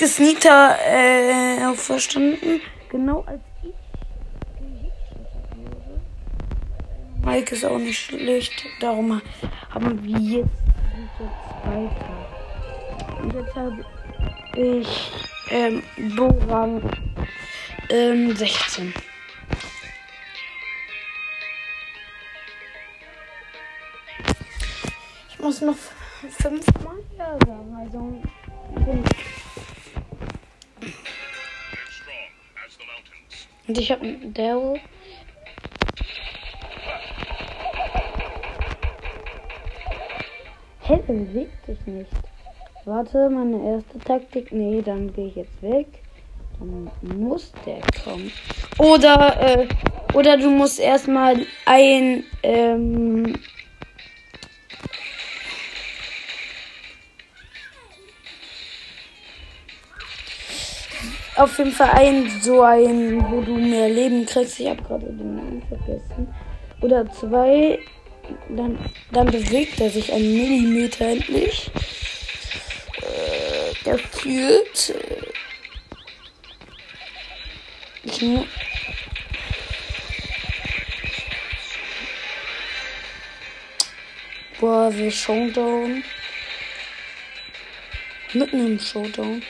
Ist 0.05 0.21
Nita 0.21 0.77
äh, 0.87 1.65
auferstanden, 1.65 2.61
genau 2.91 3.25
als 3.27 3.41
ich 3.63 3.73
Mike 7.25 7.55
ist 7.55 7.65
auch 7.65 7.79
nicht 7.79 7.99
schlecht, 7.99 8.67
darum 8.81 9.23
haben 9.71 10.05
wir 10.05 10.19
jetzt 10.19 10.51
weiter. 11.65 13.23
Und 13.23 13.33
jetzt 13.33 13.55
habe 13.55 13.83
ich 14.59 15.11
ähm, 15.51 15.83
Borang 16.15 16.83
ähm, 17.89 18.37
16. 18.37 18.93
Ich 25.31 25.39
muss 25.39 25.63
noch 25.63 25.77
fünfmal 26.29 26.99
ja 27.17 27.39
sagen, 27.47 27.75
also 27.81 28.23
fünf. 28.85 29.54
Und 33.67 33.79
ich 33.79 33.91
habe 33.91 34.03
einen 34.03 34.35
Daryl. 34.35 34.81
Hä, 40.83 40.99
der 41.09 41.15
bewegt 41.15 41.67
sich 41.67 41.79
nicht. 41.87 42.11
Warte, 42.85 43.31
meine 43.31 43.63
erste 43.71 43.99
Taktik. 44.01 44.53
Nee, 44.53 44.83
dann 44.83 45.13
gehe 45.15 45.29
ich 45.29 45.37
jetzt 45.37 45.63
weg. 45.63 45.87
Dann 46.59 46.91
muss 47.19 47.53
der 47.65 47.81
kommen. 48.05 48.31
Oder, 48.79 49.41
äh, 49.41 49.69
oder 50.13 50.37
du 50.37 50.51
musst 50.51 50.79
erstmal 50.79 51.47
ein, 51.65 52.25
ähm, 52.43 53.35
auf 61.37 61.59
jeden 61.59 61.73
Fall 61.73 61.91
ein, 61.91 62.31
so 62.41 62.63
ein, 62.63 63.25
wo 63.31 63.41
du 63.41 63.57
mehr 63.57 63.89
Leben 63.89 64.25
kriegst. 64.27 64.61
Ich 64.61 64.69
habe 64.69 64.83
gerade 64.83 65.07
den 65.07 65.37
Namen 65.37 65.63
vergessen. 65.69 66.35
Oder 66.81 67.11
zwei, 67.13 67.79
dann, 68.49 68.79
dann 69.13 69.27
bewegt 69.27 69.81
er 69.81 69.91
sich 69.91 70.13
einen 70.13 70.37
Millimeter 70.37 71.07
endlich. 71.07 71.71
Äh, 72.99 73.85
der 73.85 73.99
fühlt. 73.99 74.91
Äh, 74.91 75.27
ich 78.05 78.21
Boah, 84.61 84.95
wir 84.95 85.11
Showdown. 85.11 86.05
Mitten 88.35 88.67
im 88.67 88.79
Showdown. 88.79 89.43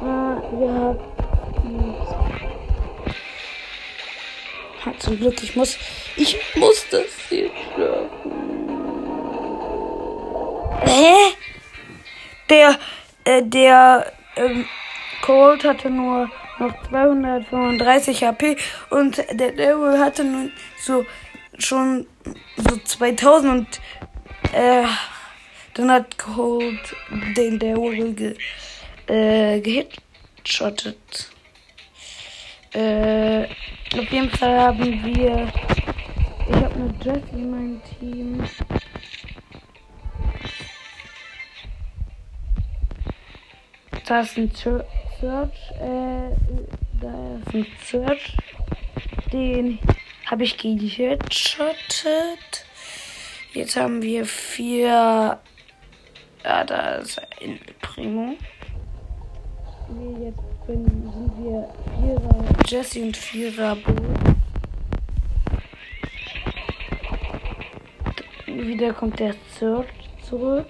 Ah, 0.00 0.40
ja. 0.60 0.96
Ha, 4.84 4.92
zum 4.98 5.18
Glück, 5.18 5.42
ich 5.42 5.56
muss. 5.56 5.76
Ich 6.16 6.36
muss 6.54 6.86
das 6.90 7.06
hier 7.28 7.50
schaffen. 7.74 8.32
Hä? 10.82 11.14
Der. 12.48 12.78
Äh, 13.24 13.42
der. 13.42 14.12
Ähm, 14.36 14.66
Cold 15.22 15.64
hatte 15.64 15.90
nur 15.90 16.30
noch 16.58 16.72
235 16.88 18.24
HP 18.24 18.56
und 18.90 19.18
der 19.32 19.52
Daryl 19.52 19.98
hatte 19.98 20.24
nun 20.24 20.52
so 20.80 21.04
schon 21.58 22.06
so 22.56 22.76
2000 22.76 23.52
und 23.52 23.80
äh, 24.52 24.84
dann 25.74 25.90
hat 25.90 26.18
Cold 26.18 26.80
den 27.36 27.58
Daryl 27.58 28.14
ge, 28.14 28.36
äh, 29.08 29.60
gehitshottet. 29.60 31.30
Äh, 32.74 33.44
auf 33.44 34.10
jeden 34.10 34.30
Fall 34.30 34.60
haben 34.60 35.04
wir. 35.04 35.48
Ich 36.48 36.54
habe 36.54 36.74
eine 36.74 36.94
Jessie 37.02 37.30
in 37.32 37.50
meinem 37.50 37.80
Team. 37.98 38.44
Da 44.06 44.20
ist 44.20 44.38
ein 44.38 44.50
Search, 44.54 45.70
äh, 45.80 46.30
da 47.00 47.40
ist 47.44 47.54
ein 47.54 47.66
Search. 47.84 48.36
Den 49.32 49.78
habe 50.26 50.44
ich 50.44 50.56
gehitshottet. 50.56 51.74
Jetzt 53.52 53.76
haben 53.76 54.00
wir 54.02 54.24
vier. 54.24 55.38
Ja, 56.44 56.64
da 56.64 56.96
ist 56.96 57.20
ein 57.42 57.58
Primo. 57.80 58.36
Bin, 60.68 60.84
sind 60.84 61.32
wir 61.38 61.66
Vierer 61.98 62.44
Jesse 62.66 63.02
und 63.02 63.16
Vierer 63.16 63.74
Bo. 63.74 63.94
Wieder 68.44 68.92
kommt 68.92 69.18
der 69.18 69.34
Search 69.58 69.88
zurück. 70.28 70.66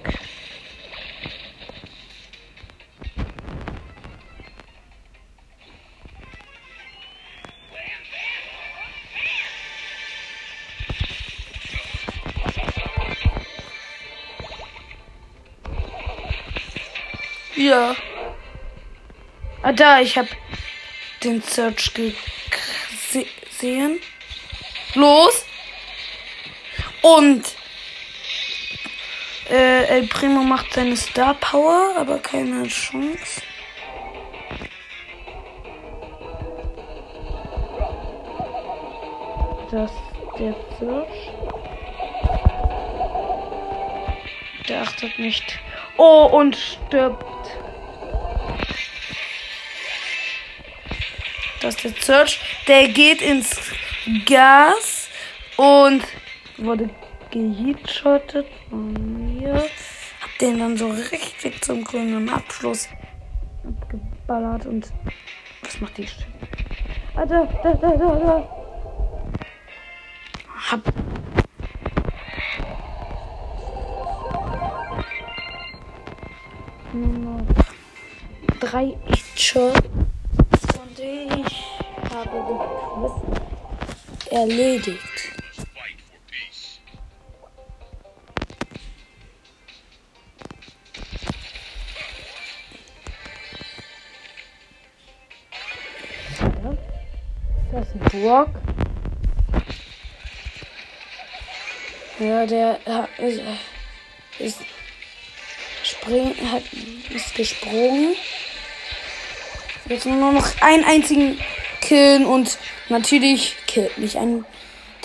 Ja. 17.56 17.96
Ah, 19.68 19.72
da, 19.72 20.00
ich 20.00 20.16
habe 20.16 20.28
den 21.22 21.42
Search 21.42 21.92
gesehen. 21.92 24.00
Los. 24.94 25.44
Und 27.02 27.44
äh, 29.50 29.84
El 29.84 30.06
Primo 30.06 30.40
macht 30.40 30.72
seine 30.72 30.96
Star 30.96 31.34
Power, 31.34 31.96
aber 31.98 32.18
keine 32.18 32.66
Chance. 32.66 33.42
Das 39.70 39.92
der 40.38 40.54
Search. 40.78 41.30
Der 44.66 44.80
achtet 44.80 45.18
nicht. 45.18 45.58
Oh, 45.98 46.30
und 46.32 46.56
stirbt. 46.56 47.37
Das 51.60 51.74
ist 51.74 51.84
der 51.84 52.02
Search. 52.02 52.40
Der 52.66 52.88
geht 52.88 53.20
ins 53.20 53.56
Gas 54.26 55.08
und 55.56 56.02
wurde 56.56 56.88
gehitshottet 57.30 58.46
von 58.68 58.92
mir. 59.38 59.54
Hab 59.54 60.38
den 60.40 60.58
dann 60.58 60.76
so 60.76 60.88
richtig 60.88 61.62
zum 61.62 61.84
grünen 61.84 62.28
Abschluss 62.28 62.88
abgeballert 63.64 64.66
und 64.66 64.92
was 65.62 65.80
macht 65.80 65.98
die 65.98 66.06
Stimme? 66.06 66.32
Ah, 67.16 67.26
da, 67.26 67.44
da, 67.62 67.72
da, 67.74 67.96
da, 67.96 68.14
da. 68.16 68.48
Hab 70.70 70.80
nur 76.92 77.18
noch 77.18 77.46
drei 78.60 78.96
Shots 79.36 79.87
habe 82.18 82.30
den 82.30 82.58
Quiz 82.58 84.32
erledigt. 84.32 84.98
Ja, 96.40 96.76
Das 97.72 97.86
ist 97.86 97.94
ein 97.94 98.00
Brock. 98.00 98.48
Ja, 102.18 102.46
der 102.46 102.80
äh, 102.84 103.28
ist, 103.28 103.42
ist 104.40 104.58
spring, 105.84 106.34
hat, 106.50 106.62
ist 107.14 107.34
gesprungen. 107.36 108.16
Jetzt 109.88 110.04
nur 110.04 110.32
noch 110.32 110.60
einen 110.60 110.84
einzigen 110.84 111.38
killen 111.88 112.26
und 112.26 112.58
natürlich 112.90 113.56
killt 113.66 113.96
mich 113.96 114.18
ein 114.18 114.44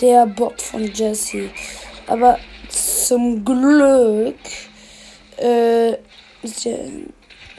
der 0.00 0.26
Bot 0.26 0.60
von 0.60 0.92
Jesse. 0.92 1.50
Aber 2.06 2.38
zum 2.68 3.42
Glück 3.42 4.36
äh, 5.38 5.92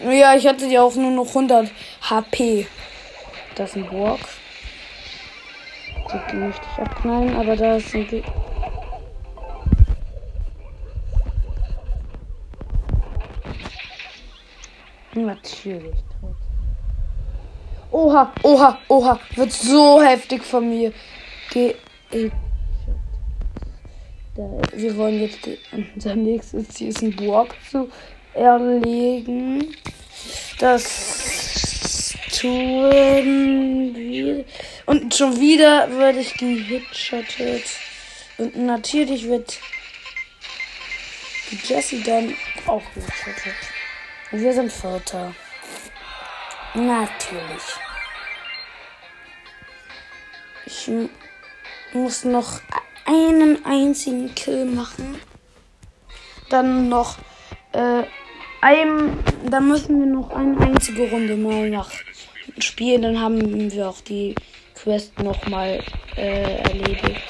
Ja, 0.03 0.35
ich 0.35 0.45
hatte 0.45 0.67
ja 0.67 0.83
auch 0.83 0.95
nur 0.95 1.11
noch 1.11 1.27
100 1.27 1.71
HP. 2.01 2.67
Das 3.55 3.71
ist 3.71 3.77
ein 3.77 3.89
Burg. 3.89 4.19
Die 6.31 6.35
möchte 6.35 6.61
ich 6.71 6.83
abknallen, 6.83 7.35
aber 7.35 7.55
da 7.55 7.77
ist 7.77 7.95
ein... 7.95 8.07
Ge 8.07 8.23
Natürlich. 15.15 16.14
Oha, 17.95 18.33
oha, 18.43 18.77
oha. 18.89 19.19
Wird 19.35 19.53
so 19.53 20.01
heftig 20.03 20.43
von 20.43 20.69
mir. 20.69 20.91
Ge 21.49 21.75
wir 24.73 24.97
wollen 24.97 25.21
jetzt 25.21 25.47
unser 25.71 26.13
nächstes 26.17 26.67
Ziel 26.67 26.89
ist 26.89 27.01
ein 27.01 27.15
Burg 27.15 27.55
zu 27.71 27.89
erlegen. 28.33 29.73
Das 30.59 32.17
tun 32.37 33.95
wir. 33.95 34.43
Und 34.87 35.15
schon 35.15 35.39
wieder 35.39 35.87
werde 35.97 36.19
ich 36.19 36.33
gehitschattet. 36.33 37.63
Und 38.37 38.57
natürlich 38.57 39.25
wird 39.25 39.57
die 41.49 41.59
Jessie 41.65 42.03
dann 42.03 42.35
auch 42.67 42.83
gehitschattet. 42.93 43.55
Wir 44.31 44.53
sind 44.53 44.69
Vierter. 44.69 45.33
Natürlich. 46.75 47.63
Ich 50.65 50.91
muss 51.93 52.25
noch 52.25 52.59
einen 53.05 53.63
einzigen 53.65 54.35
Kill 54.35 54.65
machen. 54.65 55.15
Dann 56.49 56.89
noch 56.89 57.17
äh, 57.71 58.03
ein, 58.61 59.17
dann 59.49 59.67
müssen 59.69 59.99
wir 59.99 60.05
noch 60.05 60.31
eine 60.31 60.59
einzige 60.59 61.09
Runde 61.09 61.37
mal 61.37 61.69
nach 61.69 61.91
spielen. 62.57 63.03
Dann 63.03 63.21
haben 63.21 63.71
wir 63.71 63.89
auch 63.89 64.01
die 64.01 64.35
Quest 64.75 65.17
noch 65.19 65.47
mal 65.47 65.81
äh, 66.17 66.57
erledigt. 66.57 67.23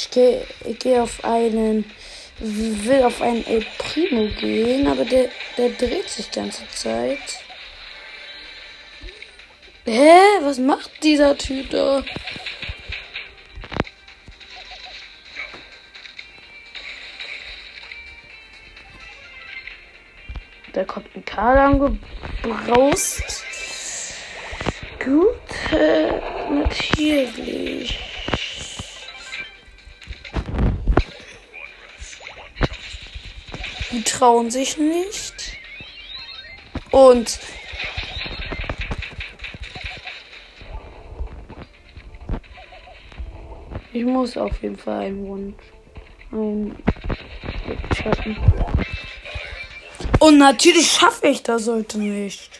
Ich 0.00 0.10
gehe 0.10 0.46
geh 0.78 1.00
auf 1.00 1.24
einen 1.24 1.84
will 2.38 3.02
auf 3.02 3.20
einen 3.20 3.44
El 3.46 3.66
Primo 3.78 4.28
gehen, 4.38 4.86
aber 4.86 5.04
der, 5.04 5.28
der 5.56 5.70
dreht 5.70 6.08
sich 6.08 6.30
die 6.30 6.38
ganze 6.38 6.68
Zeit. 6.68 7.18
Hä? 9.84 10.20
Was 10.42 10.60
macht 10.60 11.02
dieser 11.02 11.36
Typ 11.36 11.70
da? 11.70 12.04
Da 20.74 20.84
kommt 20.84 21.08
ein 21.16 21.24
Karl 21.24 21.58
angebraust. 21.58 23.44
Gut, 25.00 25.72
äh, 25.72 26.20
natürlich. 26.52 28.07
Trauen 34.18 34.50
sich 34.50 34.76
nicht. 34.78 35.56
Und 36.90 37.38
ich 43.92 44.04
muss 44.04 44.36
auf 44.36 44.60
jeden 44.62 44.76
Fall 44.76 45.02
einen 45.02 45.26
Wunsch 45.26 45.54
ein 46.32 46.76
schaffen. 47.94 48.36
Und 50.18 50.38
natürlich 50.38 50.90
schaffe 50.90 51.28
ich 51.28 51.42
das 51.44 51.68
heute 51.68 51.98
nicht. 51.98 52.50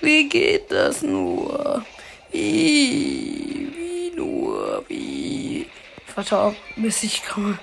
Wie 0.00 0.28
geht 0.28 0.70
das 0.70 1.02
nur? 1.02 1.84
Wie? 2.30 3.68
Wie 3.76 4.16
nur? 4.16 4.84
Wie? 4.86 5.66
Warte 6.14 6.38
auf, 6.38 6.54
bis 6.76 7.02
ich 7.02 7.24
komme. 7.26 7.58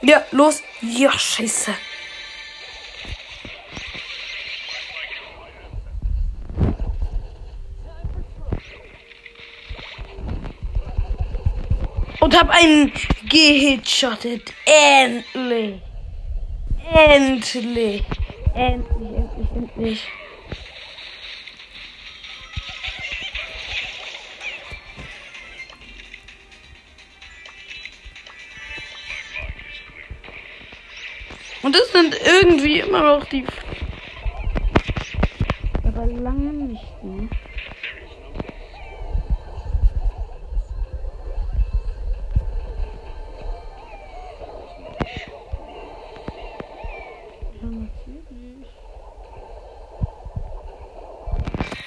Ja, 0.00 0.24
los. 0.32 0.62
Ja, 0.80 1.12
scheiße. 1.12 1.74
Und 12.22 12.38
hab 12.38 12.50
einen 12.50 12.92
gehitshottet. 13.28 14.54
Endlich. 14.64 15.80
Endlich. 16.94 18.04
Endlich, 18.54 19.10
endlich, 19.16 19.50
endlich. 19.56 20.08
Und 31.62 31.74
das 31.74 31.90
sind 31.92 32.16
irgendwie 32.24 32.80
immer 32.80 33.16
noch 33.16 33.24
die. 33.24 33.44
Aber 35.84 36.06
lange 36.06 36.52
nicht, 36.52 37.02
ne? 37.02 37.28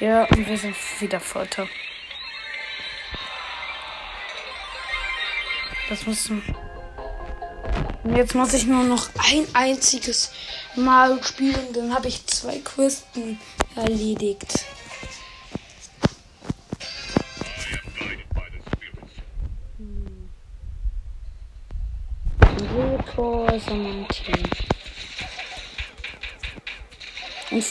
Ja, 0.05 0.25
und 0.25 0.47
wir 0.47 0.55
sind 0.55 0.75
wieder 0.99 1.19
Vierter. 1.19 1.67
Das 5.89 6.05
müssen. 6.05 6.43
Jetzt 8.15 8.35
muss 8.35 8.53
ich 8.53 8.67
nur 8.67 8.83
noch 8.83 9.09
ein 9.15 9.47
einziges 9.55 10.31
Mal 10.75 11.23
spielen, 11.23 11.73
dann 11.73 11.91
habe 11.91 12.07
ich 12.07 12.23
zwei 12.27 12.59
Questen 12.59 13.39
erledigt. 13.75 14.65
Rico 22.75 23.47
ist 23.47 23.71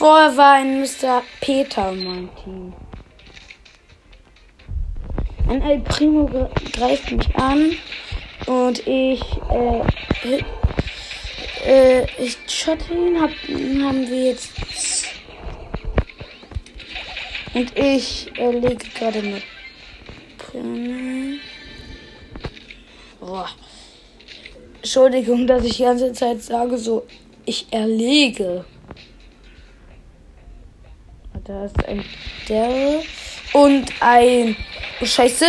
vorher 0.04 0.36
war 0.36 0.52
ein 0.56 0.82
Mr. 0.82 1.22
Peter 1.40 1.90
in 1.90 2.04
meinem 2.04 2.28
Team. 2.44 2.74
Ein 5.48 5.62
El 5.62 5.80
Primo 5.80 6.50
greift 6.74 7.10
mich 7.10 7.34
an 7.36 7.72
und 8.44 8.86
ich, 8.86 9.22
äh, 9.50 10.42
äh, 11.64 12.06
ich 12.18 12.36
schotte 12.48 12.92
ihn, 12.92 13.18
hab, 13.18 13.30
haben 13.30 14.06
wir 14.06 14.24
jetzt. 14.26 14.52
Und 17.54 17.78
ich 17.78 18.30
äh, 18.36 18.50
lege 18.50 18.86
gerade 18.98 19.22
mit. 19.22 19.42
Boah. 23.20 23.48
Entschuldigung, 24.82 25.46
dass 25.46 25.64
ich 25.64 25.78
die 25.78 25.84
ganze 25.84 26.12
Zeit 26.12 26.42
sage, 26.42 26.76
so, 26.76 27.06
ich 27.46 27.72
erlege. 27.72 28.66
Da 31.44 31.66
ist 31.66 31.84
ein 31.86 32.02
Daryl 32.48 33.02
und 33.52 33.92
ein. 34.00 34.56
Oh, 35.02 35.04
Scheiße. 35.04 35.44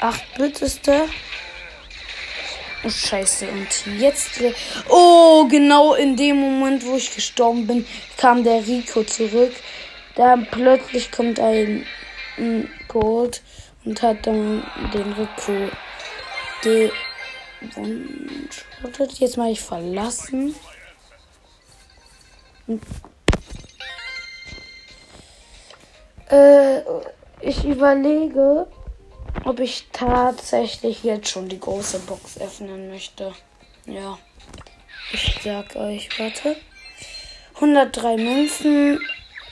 Acht 0.00 0.34
Bit 0.36 0.62
ist 0.62 0.84
der. 0.88 1.04
Oh, 2.82 2.90
scheiße. 2.90 3.46
Und 3.46 4.00
jetzt. 4.00 4.42
Oh, 4.88 5.46
genau 5.46 5.94
in 5.94 6.16
dem 6.16 6.40
Moment, 6.40 6.84
wo 6.84 6.96
ich 6.96 7.14
gestorben 7.14 7.68
bin, 7.68 7.86
kam 8.16 8.42
der 8.42 8.66
Rico 8.66 9.04
zurück. 9.04 9.52
Da 10.16 10.36
plötzlich 10.50 11.12
kommt 11.12 11.38
ein, 11.38 11.86
ein 12.36 12.68
Gold 12.88 13.42
und 13.84 14.02
hat 14.02 14.26
dann 14.26 14.64
den 14.92 15.12
Rico 15.12 15.70
gewunschottet. 16.62 19.18
Jetzt 19.18 19.36
mal 19.36 19.50
ich 19.50 19.60
verlassen. 19.60 20.54
Äh, 26.30 26.80
ich 27.40 27.64
überlege, 27.64 28.66
ob 29.44 29.60
ich 29.60 29.88
tatsächlich 29.92 31.04
jetzt 31.04 31.28
schon 31.28 31.48
die 31.48 31.60
große 31.60 31.98
Box 32.00 32.40
öffnen 32.40 32.88
möchte. 32.88 33.32
Ja. 33.86 34.18
Ich 35.12 35.38
sag 35.42 35.76
euch, 35.76 36.08
warte. 36.18 36.56
103 37.56 38.16
Münzen, 38.16 39.00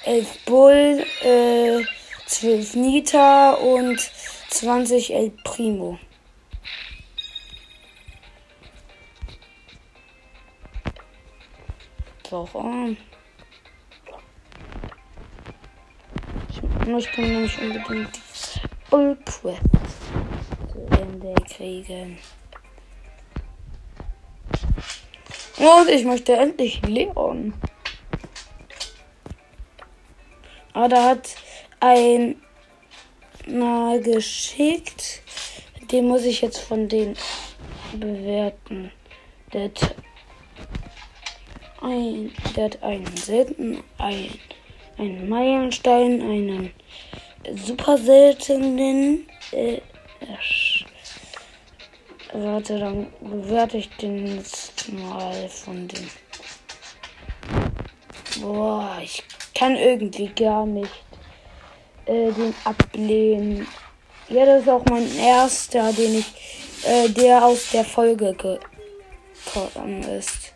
11 0.04 0.44
Bull, 0.46 1.04
äh, 1.22 1.84
12 2.30 2.76
Nita 2.76 3.54
und 3.54 3.98
20 4.50 5.12
El 5.12 5.30
Primo. 5.42 5.98
Doch, 12.30 12.54
arm. 12.54 12.96
Ich 16.48 16.86
möchte 16.86 17.20
nämlich 17.20 17.60
unbedingt 17.60 18.16
die 18.16 18.60
Bullquest 18.88 19.62
zu 20.70 21.02
Ende 21.02 21.34
kriegen. 21.52 22.16
Und 25.58 25.88
ich 25.88 26.04
möchte 26.04 26.34
endlich 26.34 26.80
Leon. 26.86 27.54
Aber 30.72 30.88
da 30.88 31.04
hat 31.08 31.36
ein 31.80 32.36
na 33.46 33.96
geschickt. 33.98 35.22
Den 35.90 36.08
muss 36.08 36.24
ich 36.24 36.40
jetzt 36.42 36.58
von 36.58 36.88
den 36.88 37.16
bewerten. 37.92 38.92
Der 39.52 39.64
hat, 39.64 39.96
ein, 41.82 42.32
der 42.54 42.64
hat 42.66 42.82
einen 42.82 43.16
seltenen, 43.16 43.82
ein, 43.98 44.30
einen 44.98 45.28
Meilenstein, 45.28 46.22
einen 46.22 46.70
super 47.56 47.98
seltenen. 47.98 49.26
Äh, 49.50 49.80
warte, 52.32 52.78
dann 52.78 53.08
bewerte 53.20 53.78
ich 53.78 53.88
den 53.96 54.36
jetzt 54.36 54.92
mal 54.92 55.48
von 55.48 55.88
den. 55.88 56.08
Boah, 58.40 58.98
ich 59.02 59.24
kann 59.54 59.74
irgendwie 59.74 60.28
gar 60.28 60.64
nicht 60.64 61.09
äh, 62.10 62.32
den 62.32 62.54
ablehnen. 62.64 63.66
Ja, 64.28 64.44
das 64.44 64.62
ist 64.62 64.68
auch 64.68 64.84
mein 64.86 65.16
erster, 65.16 65.92
den 65.92 66.18
ich, 66.18 66.84
äh, 66.84 67.08
der 67.08 67.44
aus 67.44 67.70
der 67.70 67.84
Folge 67.84 68.34
gekommen 68.34 70.02
ist. 70.02 70.52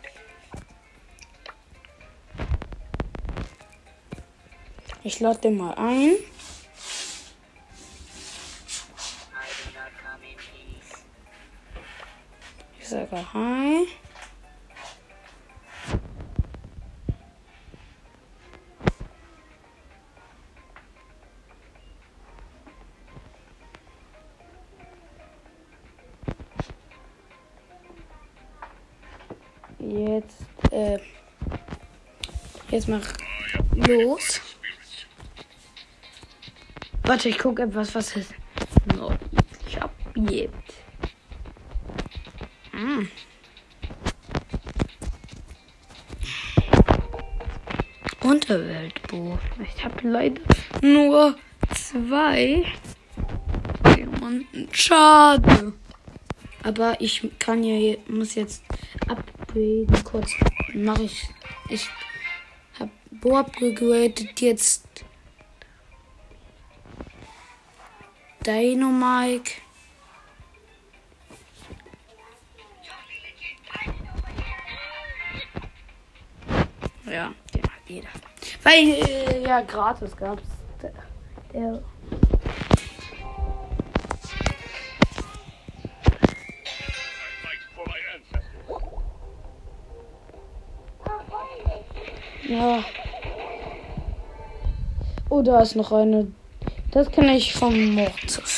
Ich 5.03 5.19
lade 5.19 5.39
den 5.39 5.57
mal 5.57 5.73
ein. 5.75 6.15
Ich 12.79 12.89
sage 12.89 13.33
Hi. 13.33 13.87
Jetzt, 29.95 30.45
äh, 30.71 30.99
jetzt 32.69 32.89
mach 32.89 33.13
los. 33.75 34.41
Warte, 37.03 37.29
ich 37.29 37.37
gucke 37.37 37.63
etwas, 37.63 37.95
was 37.95 38.13
es 38.17 38.27
noch 38.93 39.13
hab 39.79 39.93
gibt. 40.15 40.73
Hm. 42.71 43.07
Unterweltbuch. 48.21 49.37
Ich 49.63 49.85
habe 49.85 50.09
leider 50.09 50.41
nur 50.81 51.37
zwei 51.73 52.65
Diamanten. 53.95 54.67
Schade. 54.73 55.71
Aber 56.63 56.99
ich 56.99 57.29
kann 57.39 57.63
ja, 57.63 57.95
muss 58.09 58.35
jetzt 58.35 58.63
upgraden. 59.55 60.03
Kurz 60.03 60.31
mache 60.73 61.03
ich. 61.03 61.29
Ich 61.69 61.89
habe 62.79 62.91
Bo 63.11 63.37
upgradet 63.37 64.39
jetzt. 64.39 64.85
Dynamike. 68.45 69.61
Ja, 77.05 77.33
den 77.53 77.63
hat 77.63 77.71
jeder. 77.87 78.09
Weil, 78.63 78.89
äh, 78.89 79.43
ja, 79.43 79.61
gratis 79.61 80.15
gab's. 80.17 80.43
Der, 80.81 80.93
der 81.53 81.83
da 95.45 95.61
ist 95.61 95.75
noch 95.75 95.91
eine. 95.91 96.27
Das 96.91 97.09
kenne 97.11 97.37
ich 97.37 97.53
vom 97.53 97.95
Mortis. 97.95 98.54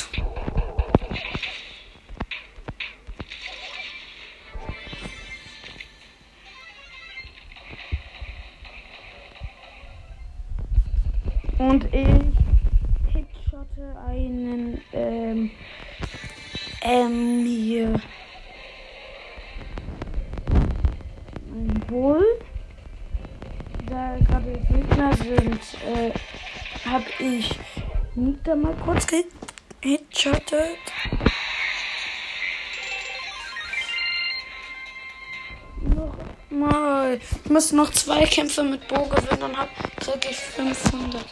Nochmal. 36.50 37.20
Ich 37.44 37.50
muss 37.50 37.72
noch 37.72 37.90
zwei 37.90 38.24
Kämpfe 38.24 38.62
mit 38.62 38.86
Bo 38.88 39.04
gewinnen, 39.04 39.40
dann 39.40 39.56
hab, 39.56 39.68
krieg 40.00 40.30
ich 40.30 40.36
500. 40.36 41.24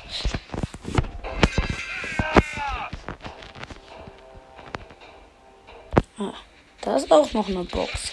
Ah, 6.19 6.33
da 6.81 6.97
ist 6.97 7.11
auch 7.11 7.33
noch 7.33 7.49
eine 7.49 7.65
Box. 7.65 8.13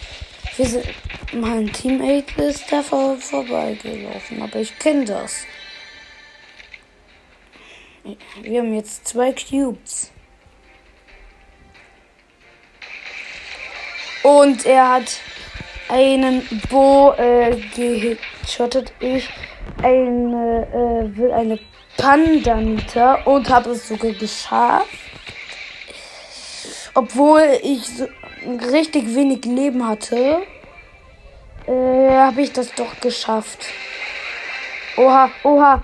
Wir 0.58 0.66
sind, 0.66 0.86
mein 1.34 1.72
Teammate 1.72 2.43
ist 2.43 2.72
da 2.72 2.82
vor, 2.82 3.18
vorbeigelaufen, 3.18 4.41
aber 4.41 4.60
ich 4.60 4.78
kenne 4.80 5.06
das. 5.06 5.45
Wir 8.41 8.60
haben 8.60 8.74
jetzt 8.74 9.08
zwei 9.08 9.34
Cubes. 9.34 10.12
Und 14.24 14.66
er 14.66 14.89
hat 14.89 15.20
einen 15.93 16.41
Bo 16.69 17.13
äh, 17.17 17.55
gehitschottet. 17.75 18.91
Ich 18.99 19.29
eine, 19.83 20.67
äh, 20.73 21.17
will 21.17 21.31
eine 21.31 21.59
Panda 21.97 22.57
und 23.25 23.49
habe 23.49 23.69
es 23.69 23.87
sogar 23.87 24.11
geschafft. 24.13 24.87
Obwohl 26.95 27.43
ich 27.61 27.85
so 27.85 28.07
richtig 28.71 29.15
wenig 29.15 29.45
Leben 29.45 29.87
hatte, 29.87 30.41
äh, 31.67 32.09
habe 32.09 32.41
ich 32.41 32.51
das 32.51 32.73
doch 32.73 32.99
geschafft. 32.99 33.67
Oha, 34.97 35.29
oha. 35.43 35.83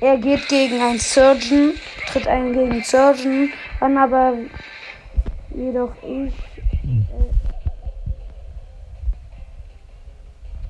Er 0.00 0.18
geht 0.18 0.46
gegen 0.48 0.82
einen 0.82 1.00
Surgeon, 1.00 1.72
tritt 2.06 2.28
einen 2.28 2.52
gegen 2.52 2.84
Surgeon 2.84 3.50
an, 3.80 3.96
aber 3.96 4.34
jedoch 5.54 5.92
ich 6.02 6.34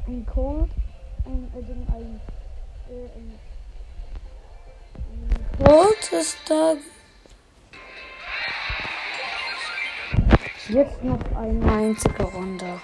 ein 0.07 0.27
Cold, 0.27 0.71
ein, 1.25 1.51
also 1.55 1.73
äh, 1.73 3.09
ein, 3.17 3.39
ein 5.13 5.65
Cold 5.65 6.13
ist 6.13 6.39
da. 6.49 6.75
Jetzt 10.69 11.05
noch 11.05 11.21
eine 11.37 11.73
einzige 11.73 12.25
Runde. 12.25 12.81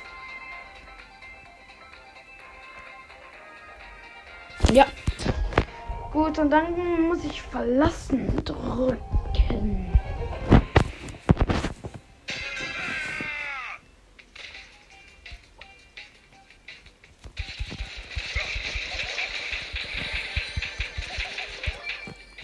Ja. 4.72 4.86
Gut, 6.12 6.38
und 6.38 6.50
dann 6.50 7.08
muss 7.08 7.24
ich 7.24 7.42
verlassen 7.42 8.44
drücken. 8.44 9.98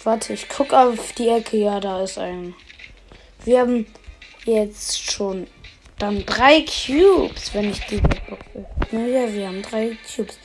Warte, 0.09 0.32
ich 0.32 0.48
guck 0.48 0.72
auf 0.72 1.12
die 1.12 1.28
Ecke. 1.28 1.59
Ja, 1.59 1.80
da 1.80 2.02
ist 2.02 2.16
ein. 2.16 2.54
Wir 3.44 3.61
haben 3.61 3.84
jetzt 4.46 5.12
schon 5.12 5.46
dann 5.98 6.24
drei 6.24 6.62
Cubes, 6.62 7.52
wenn 7.52 7.68
ich 7.68 7.80
die 7.88 8.02
wegboxe. 8.02 8.64
Naja, 8.90 9.30
wir 9.30 9.48
haben 9.48 9.61
drei 9.61 9.98
Cubes. 10.16 10.38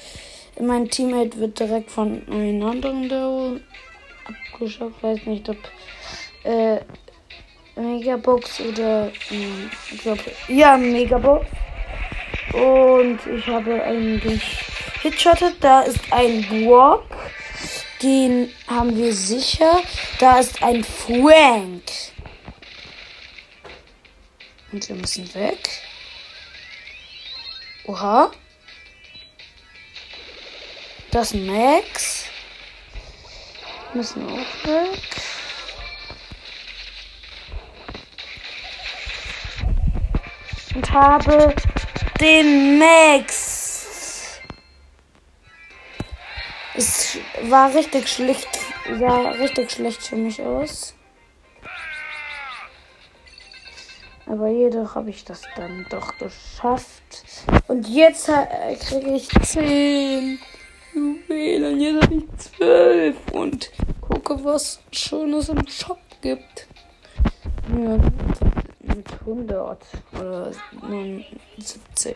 Mein 0.59 0.89
Teammate 0.89 1.39
wird 1.39 1.57
direkt 1.57 1.91
von 1.91 2.27
einem 2.27 2.61
anderen 2.61 3.07
da 3.07 3.53
abgeschafft. 4.51 5.01
Weiß 5.01 5.25
nicht, 5.27 5.47
ob 5.47 5.55
äh, 6.43 6.79
Megabox 7.79 8.59
oder 8.59 9.07
äh, 9.31 9.93
ich 9.93 10.01
glaube 10.01 10.23
ja 10.49 10.75
Megabox. 10.75 11.47
Und 12.51 13.19
ich 13.33 13.47
habe 13.47 13.81
eigentlich 13.81 14.43
Hitshottet. 15.01 15.55
Da 15.61 15.83
ist 15.83 16.01
ein 16.11 16.65
Brock. 16.65 17.05
Den 18.03 18.53
haben 18.67 18.97
wir 18.97 19.13
sicher. 19.13 19.81
Da 20.19 20.39
ist 20.39 20.61
ein 20.61 20.83
Frank. 20.83 21.83
Und 24.73 24.89
wir 24.89 24.95
müssen 24.97 25.33
weg. 25.33 25.69
Oha. 27.85 28.29
Das 31.11 31.31
ist 31.31 31.45
Max. 31.45 32.25
Müssen 33.93 34.27
auch 34.27 34.67
weg. 34.67 34.99
Und 40.75 40.91
habe 40.91 41.55
den 42.19 42.79
Max. 42.79 43.62
Es 46.75 47.17
war 47.43 47.73
richtig 47.73 48.07
schlecht. 48.09 48.47
Sah 48.99 49.29
richtig 49.31 49.71
schlecht 49.71 50.01
für 50.01 50.15
mich 50.15 50.41
aus. 50.41 50.95
Aber 54.25 54.47
jedoch 54.47 54.95
habe 54.95 55.09
ich 55.09 55.23
das 55.25 55.41
dann 55.55 55.85
doch 55.89 56.17
geschafft. 56.17 57.23
Und 57.67 57.87
jetzt 57.87 58.31
kriege 58.87 59.15
ich 59.15 59.29
10. 59.29 60.39
Juwelen. 60.93 61.79
Jetzt 61.79 62.03
habe 62.03 62.15
ich 62.15 62.25
zwölf 62.37 63.17
und 63.33 63.71
gucke, 64.01 64.43
was 64.43 64.79
Schönes 64.91 65.49
im 65.49 65.67
Shop 65.67 65.99
gibt. 66.21 66.67
Ja, 67.69 67.97
mit 68.81 69.11
100 69.21 69.85
oder 70.13 70.51
70. 71.57 72.15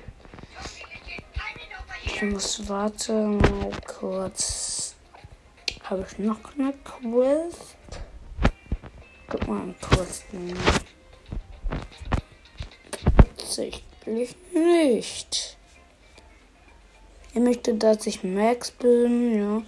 Ich 2.07 2.21
muss 2.23 2.67
warten 2.67 3.37
mal 3.37 3.69
kurz. 3.85 4.95
Habe 5.83 6.05
ich 6.09 6.17
noch 6.17 6.39
eine 6.57 6.73
Quest? 6.83 7.75
Guck 9.29 9.47
mal 9.47 9.75
kurz. 9.81 10.23
Tatsächlich 13.37 14.35
nicht. 14.53 15.57
Er 17.33 17.41
möchte, 17.41 17.75
dass 17.75 18.07
ich 18.07 18.23
Max 18.23 18.71
bin, 18.71 19.37
ja. 19.37 19.61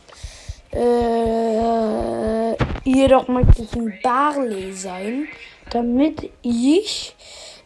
Äh, 0.71 2.55
jedoch 2.83 3.27
möchte 3.27 3.63
ich 3.63 3.73
ein 3.75 3.99
Barley 4.01 4.73
sein, 4.73 5.27
damit 5.69 6.31
ich 6.41 7.15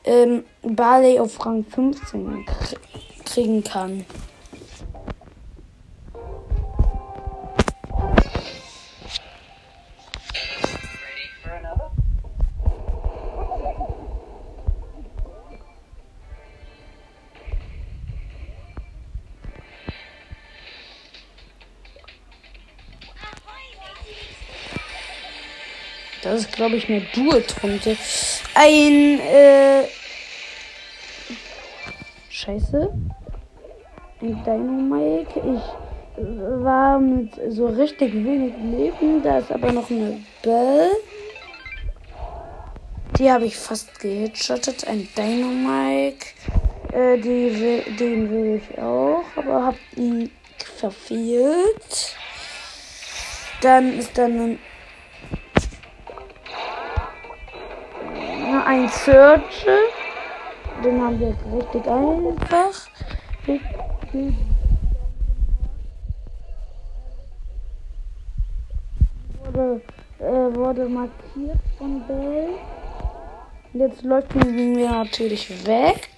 ähm, 0.03 0.43
Barley 0.63 1.19
auf 1.19 1.45
Rang 1.45 1.63
15 1.63 2.45
kriegen 3.23 3.63
kann. 3.63 4.05
Das 26.23 26.41
ist, 26.41 26.53
glaube 26.53 26.77
ich, 26.77 26.89
eine 26.89 27.01
Dual-Trunte. 27.13 27.97
Ein, 28.55 29.19
äh. 29.19 29.83
Scheiße. 32.29 32.93
Ein 34.21 34.43
Dynamite. 34.43 35.39
Ich 35.39 36.23
war 36.63 36.99
mit 36.99 37.31
so 37.49 37.67
richtig 37.67 38.13
wenig 38.13 38.53
Leben. 38.63 39.21
Da 39.21 39.39
ist 39.39 39.51
aber 39.51 39.71
noch 39.73 39.89
eine 39.89 40.17
Bell. 40.41 40.91
Die 43.19 43.29
habe 43.29 43.45
ich 43.45 43.57
fast 43.57 43.99
gehitschottet. 43.99 44.87
Ein 44.87 45.07
Dynamite. 45.17 46.25
Äh, 46.93 47.17
die 47.17 47.83
den 47.99 48.29
will 48.31 48.61
ich 48.61 48.79
auch. 48.79 49.23
Aber 49.35 49.65
hab 49.65 49.75
ihn 49.97 50.31
verfehlt. 50.77 52.15
Dann 53.61 53.99
ist 53.99 54.17
dann 54.17 54.39
ein 54.39 54.59
ein 58.83 58.89
Search. 58.89 59.65
Den 60.83 61.01
haben 61.01 61.19
wir 61.19 61.29
jetzt 61.29 61.45
richtig 61.53 61.87
einfach. 61.87 62.73
Wurde, 69.43 69.81
äh, 70.19 70.55
wurde 70.55 70.85
markiert 70.89 71.59
von 71.77 72.05
Bell. 72.07 72.49
Jetzt 73.73 74.03
läuft 74.03 74.35
mir 74.35 74.89
natürlich 74.89 75.65
weg. 75.65 76.09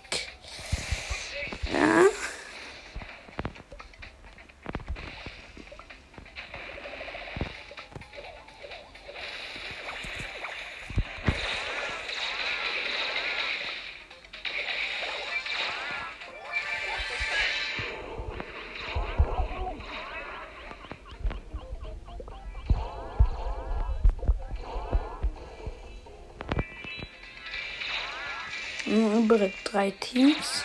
Drei 29.75 29.91
Teams. 29.91 30.63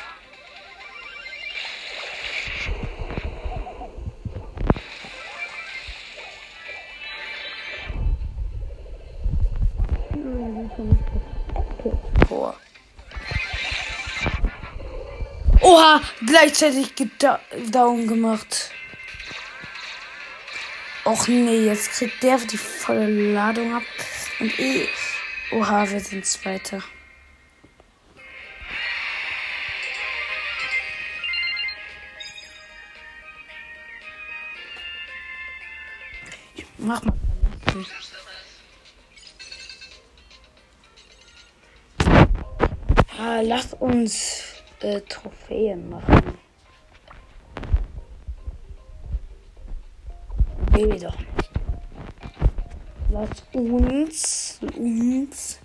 Oha, 15.60 16.00
gleichzeitig 16.24 16.94
down 17.72 18.06
gemacht. 18.06 18.70
Och 21.04 21.26
nee, 21.26 21.66
jetzt 21.66 21.90
kriegt 21.90 22.22
der 22.22 22.38
die 22.38 22.56
volle 22.56 23.32
Ladung 23.32 23.74
ab. 23.74 23.82
Und 24.38 24.56
eh. 24.60 24.86
Oha, 25.50 25.90
wir 25.90 25.98
sind 25.98 26.24
Zweiter. 26.24 26.80
Mach 36.82 37.02
mal. 37.04 37.14
Ah, 43.18 43.40
lass 43.42 43.74
uns 43.74 44.62
äh, 44.80 45.00
Trophäen 45.02 45.90
machen. 45.90 46.38
Nee, 50.72 50.98
doch 50.98 51.18
nicht. 51.18 51.50
Lass 53.10 53.28
uns, 53.52 54.60
uns 54.78 55.58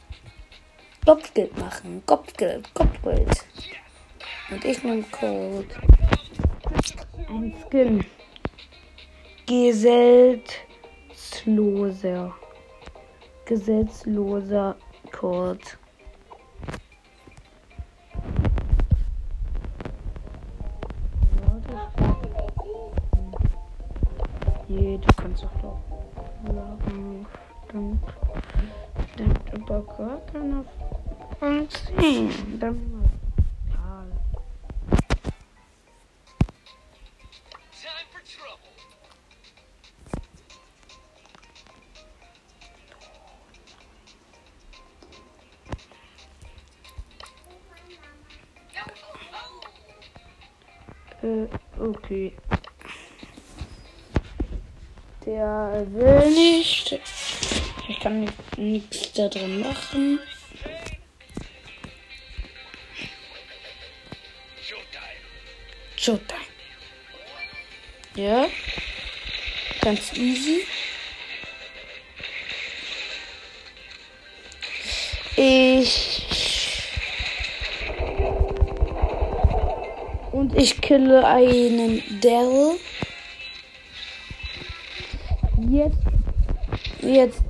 Kopfgeld 1.06 1.58
machen. 1.58 2.04
Kopfgeld, 2.06 2.74
Kopfgeld. 2.74 3.46
Und 4.52 4.66
ich 4.66 4.84
nehme 4.84 5.04
Code. 5.04 5.68
Ein 7.30 7.56
Skin. 7.70 8.06
Gesellt 9.46 10.65
gesetzloser, 11.36 12.34
gesetzloser 13.46 14.76
Code. 15.12 15.60
Nee, 24.68 24.98
du 24.98 25.14
kannst 25.16 25.44
doch 25.44 25.52
doch. 25.62 25.78
Dann 27.72 28.00
denkt 29.18 29.54
aber 29.54 29.82
gar 29.82 30.22
von 31.40 31.68
sehen. 31.70 32.60
Dann 32.60 32.92
mal. 32.92 33.15
Äh, 51.26 51.48
okay. 51.80 52.34
Der 55.26 55.84
will 55.90 56.30
nicht. 56.32 57.00
Ich 57.90 58.00
kann 58.00 58.20
nicht- 58.22 58.58
nichts 58.58 59.14
da 59.14 59.28
drin 59.28 59.60
machen. 59.62 60.20
Showtime. 65.96 66.46
Ja. 68.16 68.48
Ganz 69.82 70.14
easy. 70.14 70.66
Ich 80.56 80.82
kille 80.82 81.26
einen 81.26 82.02
Daryl. 82.22 82.80
Jetzt. 85.70 85.98
Jetzt 87.02 87.42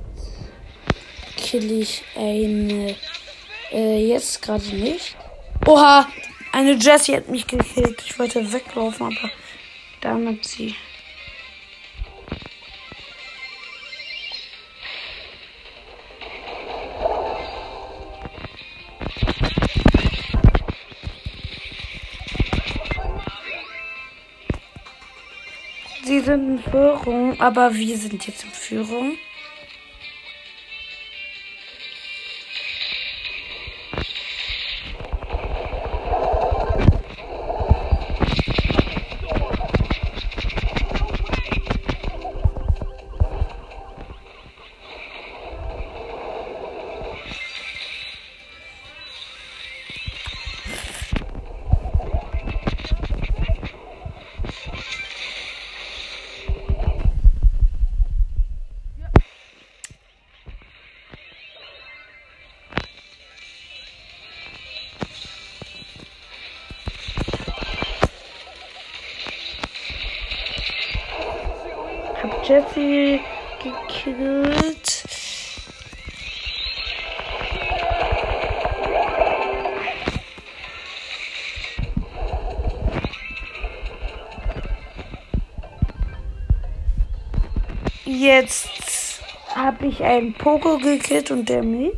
kill 1.36 1.80
ich 1.80 2.02
eine. 2.14 2.94
Äh, 3.72 4.06
jetzt 4.06 4.42
gerade 4.42 4.64
nicht. 4.74 5.16
Oha! 5.66 6.06
Eine 6.52 6.72
Jessie 6.72 7.16
hat 7.16 7.28
mich 7.28 7.46
gekillt. 7.46 8.02
Ich 8.04 8.18
wollte 8.18 8.52
weglaufen, 8.52 9.06
aber 9.06 9.30
damit 10.00 10.44
sie. 10.44 10.74
Führung, 26.58 27.40
aber 27.40 27.74
wir 27.74 27.96
sind 27.96 28.26
jetzt 28.26 28.44
in 28.44 28.50
Führung. 28.50 29.18
Jetzt 88.26 89.22
habe 89.54 89.86
ich 89.86 90.02
einen 90.02 90.34
Poco 90.34 90.78
gekillt 90.78 91.30
und 91.30 91.48
der 91.48 91.62
mich. 91.62 91.92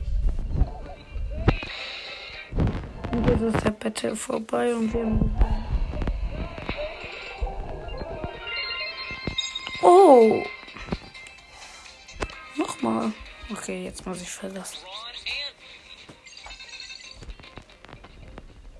Und 3.11 3.27
jetzt 3.27 3.41
ist 3.41 3.65
der 3.65 3.71
Battle 3.71 4.15
vorbei 4.15 4.75
und 4.75 4.93
wir 4.93 5.07
haben 5.07 5.39
Oh. 9.83 10.43
Nochmal. 12.57 13.11
Okay, 13.51 13.85
jetzt 13.85 14.05
muss 14.05 14.21
ich 14.21 14.29
verlassen. 14.29 14.85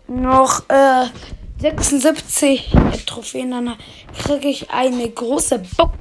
Noch 0.07 0.69
äh, 0.69 1.07
76 1.61 2.75
Trophäen, 3.07 3.53
dann 3.53 3.79
kriege 4.19 4.49
ich 4.49 4.71
eine 4.71 5.09
große 5.09 5.61
Box. 5.79 5.98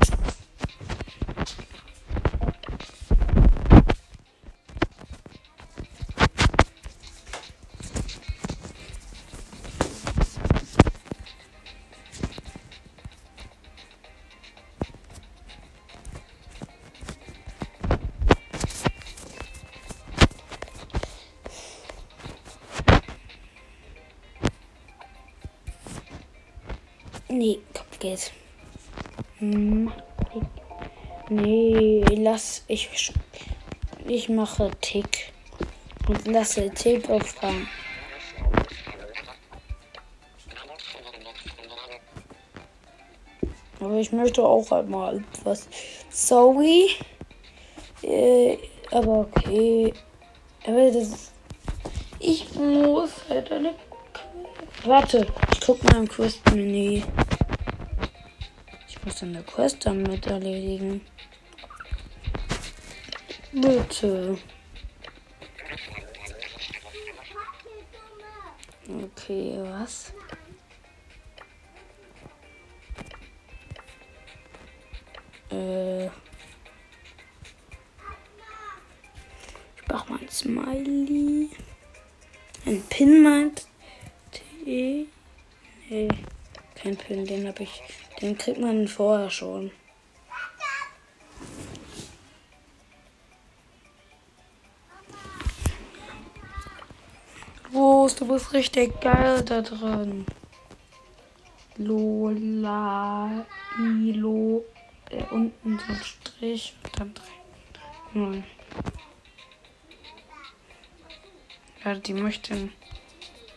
Ich. 32.78 33.14
Ich 34.06 34.30
mache 34.30 34.70
Tick. 34.82 35.34
Und 36.08 36.28
lasse 36.28 36.70
Tick 36.70 37.10
auffangen. 37.10 37.68
Aber 43.80 43.96
ich 43.96 44.12
möchte 44.12 44.44
auch 44.44 44.72
einmal 44.72 45.24
etwas. 45.34 45.68
Sorry. 46.10 46.90
Äh, 48.02 48.58
aber 48.92 49.20
okay. 49.20 49.94
Aber 50.66 50.92
das. 50.92 51.32
Ich 52.20 52.54
muss 52.56 53.12
halt 53.30 53.52
eine. 53.52 53.76
Warte, 54.84 55.28
ich 55.52 55.62
guck 55.62 55.84
mal 55.84 55.98
im 55.98 56.08
Quest-Menü. 56.08 57.04
Ich 58.88 59.04
muss 59.04 59.22
eine 59.22 59.44
Quest 59.44 59.86
damit 59.86 60.26
erledigen. 60.28 61.02
Bitte. 63.62 64.38
Okay, 68.88 69.60
was? 69.64 70.14
Äh. 75.50 76.06
Ich 76.06 76.12
mach 79.90 80.08
mal 80.08 80.20
ein 80.20 80.30
Smiley. 80.30 81.50
Ein 82.66 82.84
Pin 82.90 83.24
meint. 83.24 83.68
T. 84.32 85.08
Nee. 85.90 86.08
Kein 86.76 86.96
Pin, 86.96 87.26
den 87.26 87.48
hab 87.48 87.60
ich. 87.60 87.82
Den 88.22 88.38
kriegt 88.38 88.60
man 88.60 88.88
vorher 88.88 89.32
schon. 89.32 89.72
Du 98.18 98.28
bist 98.28 98.54
richtig 98.54 99.00
geil 99.00 99.44
da 99.44 99.62
drin. 99.62 100.26
Lola, 101.78 103.46
Ilo, 103.80 104.66
äh, 105.12 105.24
unten 105.30 105.78
so 105.78 105.94
ein 105.94 106.02
Strich 106.04 106.76
und 106.84 107.00
dann 107.00 107.14
drei. 107.14 107.24
Neun. 108.14 108.44
Ja, 111.86 111.96
die 111.96 112.14
möchten, 112.14 112.74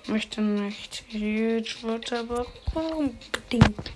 möchten 0.07 0.67
nicht. 0.67 1.05
Ich 1.09 1.83
wollte 1.83 2.21
aber 2.21 2.47
unbedingt. 2.75 3.93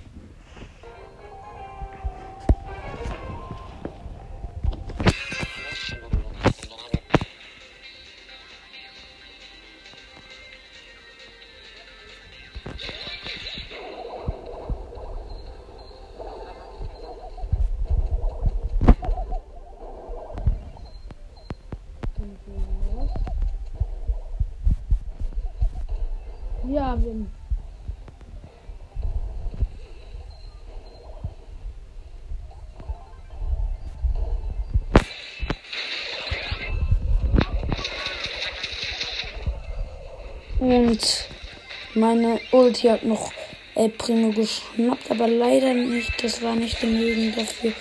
Meine 41.95 42.41
Ulti 42.53 42.89
hat 42.89 43.05
noch 43.05 43.33
El 43.75 43.89
Primo 43.89 44.31
geschnappt, 44.31 45.11
aber 45.11 45.29
leider 45.29 45.75
nicht. 45.75 46.23
Das 46.23 46.43
war 46.43 46.55
nicht 46.55 46.81
genügend 46.81 47.37
dafür, 47.37 47.73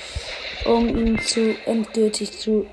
um 0.65 0.89
ihn 0.89 1.19
zu 1.19 1.55
endgültig 1.65 2.31
zu. 2.31 2.65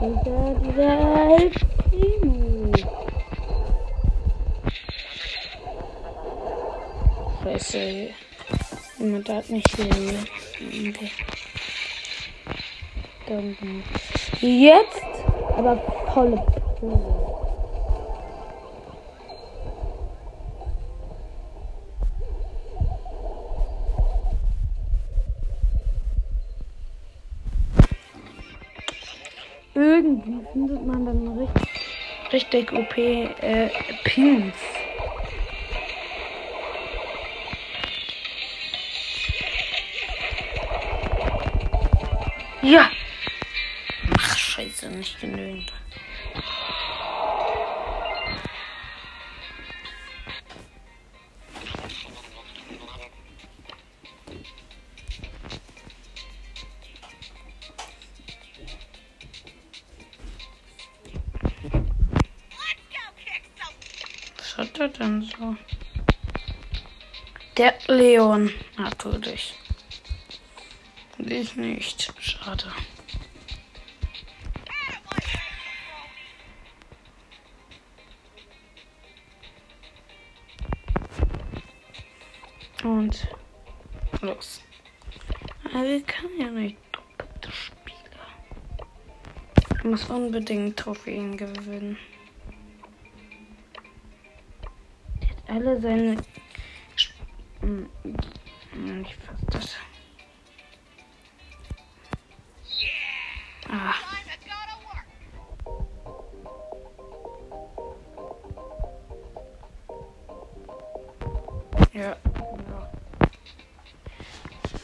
Dieser, 0.00 0.54
dieser 0.62 1.36
El 1.36 1.50
Primo. 1.50 2.72
Scheiße. 7.42 8.10
Jemand 8.98 9.28
hat 9.28 9.50
mich 9.50 9.64
hier. 9.76 9.88
Okay. 13.26 13.82
Jetzt 14.40 15.02
aber 15.56 15.76
volle 16.14 16.44
Pulle. 16.78 17.37
Richtig 32.32 32.72
OP 32.72 32.96
äh, 32.98 33.70
Pins. 34.04 34.56
Ja. 42.62 42.90
Leon, 67.90 68.50
natürlich. 68.76 69.54
Und 71.16 71.30
ich 71.32 71.56
nicht. 71.56 72.12
Schade. 72.20 72.70
Und 82.84 83.26
los. 84.20 84.60
Aber 85.64 85.84
wir 85.84 86.02
können 86.02 86.40
ja 86.40 86.50
nicht 86.50 86.76
doppelte 86.92 87.50
Spiele. 87.50 87.96
Ich 89.78 89.84
muss 89.84 90.04
unbedingt 90.10 90.78
Trophäen 90.78 91.38
gewinnen. 91.38 91.96
Der 95.22 95.30
hat 95.30 95.48
alle 95.48 95.80
seine. 95.80 96.16
Hm, 97.68 97.86
Ich 99.04 99.14
fass 99.16 99.36
das. 99.50 99.74
Ah. 103.68 103.94
Ja. 111.92 112.00
ja. 112.02 112.16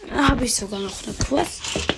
Da 0.07 0.29
habe 0.29 0.45
ich 0.45 0.55
sogar 0.55 0.81
noch 0.81 1.03
eine 1.07 1.15
Quest. 1.15 1.94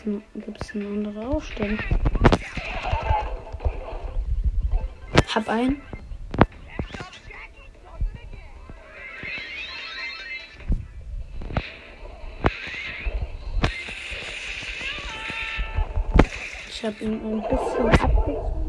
Es 0.00 0.06
n- 0.06 0.22
gibt's 0.34 0.74
eine 0.74 0.86
andere 0.86 1.26
Aufstellung. 1.26 1.78
Hab 5.34 5.48
einen. 5.48 5.82
Ich 16.68 16.84
habe 16.84 16.96
ihn 17.04 17.12
ein 17.12 17.42
bisschen 17.42 17.90
abgezogen. 17.90 18.60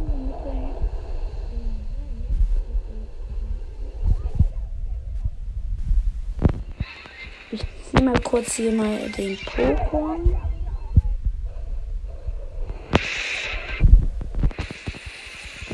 Ich 7.51 7.61
zieh 7.89 8.03
mal 8.03 8.19
kurz 8.21 8.55
hier 8.55 8.71
mal 8.71 9.09
den 9.11 9.37
Pokémon. 9.37 10.50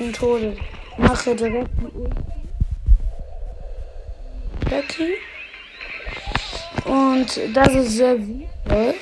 Und 0.08 0.16
Tode. 0.16 0.56
Mache 0.98 1.36
direkt. 1.36 1.70
Jackie. 4.72 5.16
Und 6.86 7.40
das 7.54 7.76
ist 7.76 7.98
sehr 7.98 8.16
sinnvoll. 8.16 8.96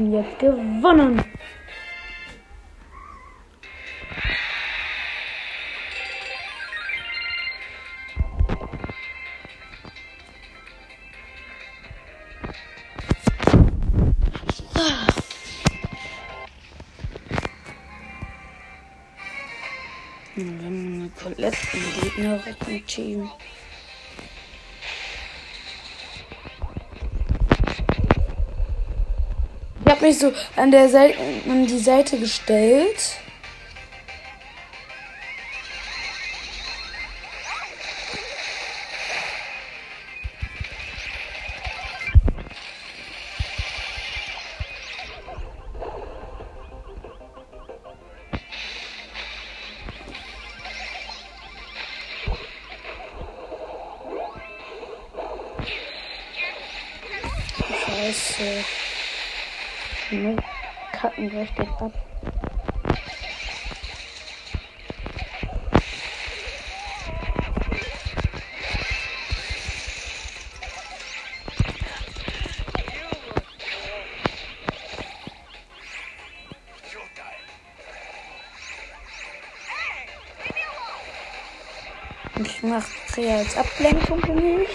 Haben 0.00 0.12
jetzt 0.12 0.38
gewonnen. 0.38 1.22
Wir 20.34 20.46
haben 20.46 20.94
eine 20.94 21.10
Colette 21.10 21.56
im 21.74 22.00
gegnerischen 22.00 22.86
Team. 22.86 23.30
Mich 30.10 30.18
so 30.18 30.32
an 30.56 30.70
der 30.70 30.88
Seite 30.88 31.18
an 31.48 31.66
die 31.66 31.78
Seite 31.78 32.18
gestellt. 32.18 33.18
Ja 83.20 83.36
als 83.38 83.56
Ablenkung 83.56 84.20
für 84.20 84.34
mich. 84.34 84.68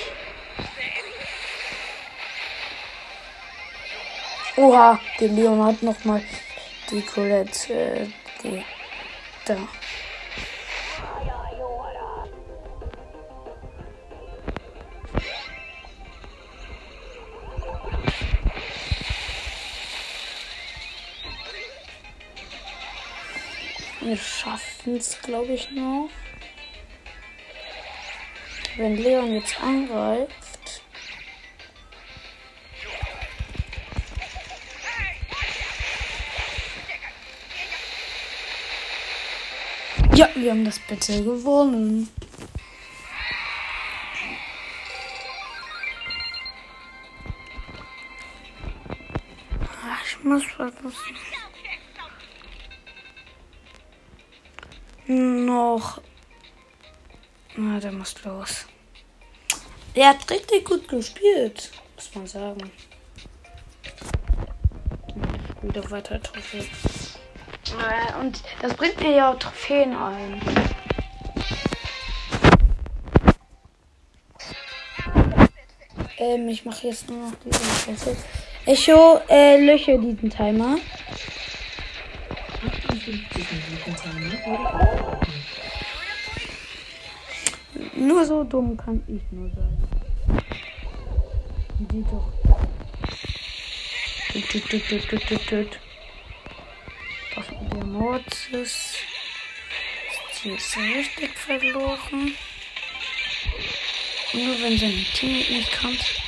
Oha, 4.57 4.99
der 5.19 5.27
Leon 5.29 5.63
hat 5.63 5.83
nochmal 5.83 6.21
die 6.89 7.01
Colette, 7.01 7.73
äh, 7.73 8.07
die, 8.41 8.63
da. 9.45 9.57
Wir 24.01 24.17
schaffen 24.17 24.97
es, 24.97 25.19
glaube 25.21 25.53
ich, 25.53 25.71
noch. 25.71 26.09
Wenn 28.77 28.97
Leon 28.97 29.31
jetzt 29.33 29.57
angreift. 29.61 30.81
Ja, 40.13 40.29
wir 40.35 40.51
haben 40.51 40.65
das 40.65 40.79
Battle 40.79 41.23
gewonnen. 41.23 42.09
Ah, 49.83 49.97
Ich 50.05 50.23
muss 50.23 50.43
was 50.57 50.73
noch. 55.07 56.01
Na, 57.57 57.79
der 57.79 57.91
muss 57.91 58.15
los. 58.23 58.65
Er 59.93 60.09
hat 60.09 60.29
richtig 60.29 60.65
gut 60.65 60.87
gespielt, 60.87 61.71
muss 61.95 62.13
man 62.15 62.27
sagen. 62.27 62.71
Wieder 65.61 65.89
weiter 65.89 66.21
Trophäen. 66.21 66.67
Äh, 67.79 68.19
Und 68.19 68.43
das 68.61 68.73
bringt 68.73 68.99
mir 69.01 69.15
ja 69.15 69.31
auch 69.31 69.39
Trophäen 69.39 69.95
ein. 69.95 70.41
Ähm, 76.17 76.47
ich 76.49 76.65
mache 76.65 76.87
jetzt 76.87 77.09
nur 77.09 77.29
noch 77.29 77.35
diesen 77.43 77.85
Kessel. 77.85 78.17
Echo, 78.65 79.21
äh, 79.29 79.63
lösche 79.65 79.97
diesen 79.99 80.29
Timer. 80.29 80.77
Nur 87.95 88.25
so 88.25 88.43
dumm 88.43 88.75
kann 88.75 89.01
ich 89.07 89.21
nur 89.31 89.49
sein. 89.49 89.77
Die 91.79 92.03
doch. 92.03 92.29
Tut, 94.33 94.49
tut, 94.49 94.69
tut, 94.69 94.87
tut, 94.89 95.09
tut, 95.09 95.27
tut, 95.27 95.47
tut. 95.47 95.79
Doch 97.35 97.69
der 97.71 97.85
Mortis. 97.85 98.95
Sie 100.33 100.49
ist 100.49 100.77
richtig 100.77 101.37
verloren. 101.37 102.35
Nur 104.33 104.61
wenn 104.61 104.77
sein 104.77 105.05
Team 105.13 105.37
nicht 105.37 105.79
kommt. 105.79 106.24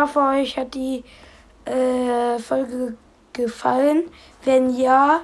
Hoffe, 0.00 0.20
euch 0.20 0.56
hat 0.56 0.74
die 0.74 1.04
äh, 1.64 2.38
Folge 2.38 2.96
gefallen. 3.32 4.04
Wenn 4.44 4.76
ja, 4.76 5.20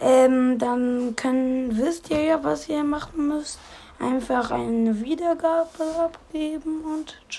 ähm, 0.00 0.58
dann 0.58 1.16
können, 1.16 1.76
wisst 1.76 2.10
ihr 2.10 2.22
ja, 2.22 2.44
was 2.44 2.68
ihr 2.68 2.84
machen 2.84 3.28
müsst. 3.28 3.58
Einfach 3.98 4.50
eine 4.50 5.00
Wiedergabe 5.00 5.84
abgeben 5.98 6.82
und 6.84 7.18
tschüss. 7.28 7.34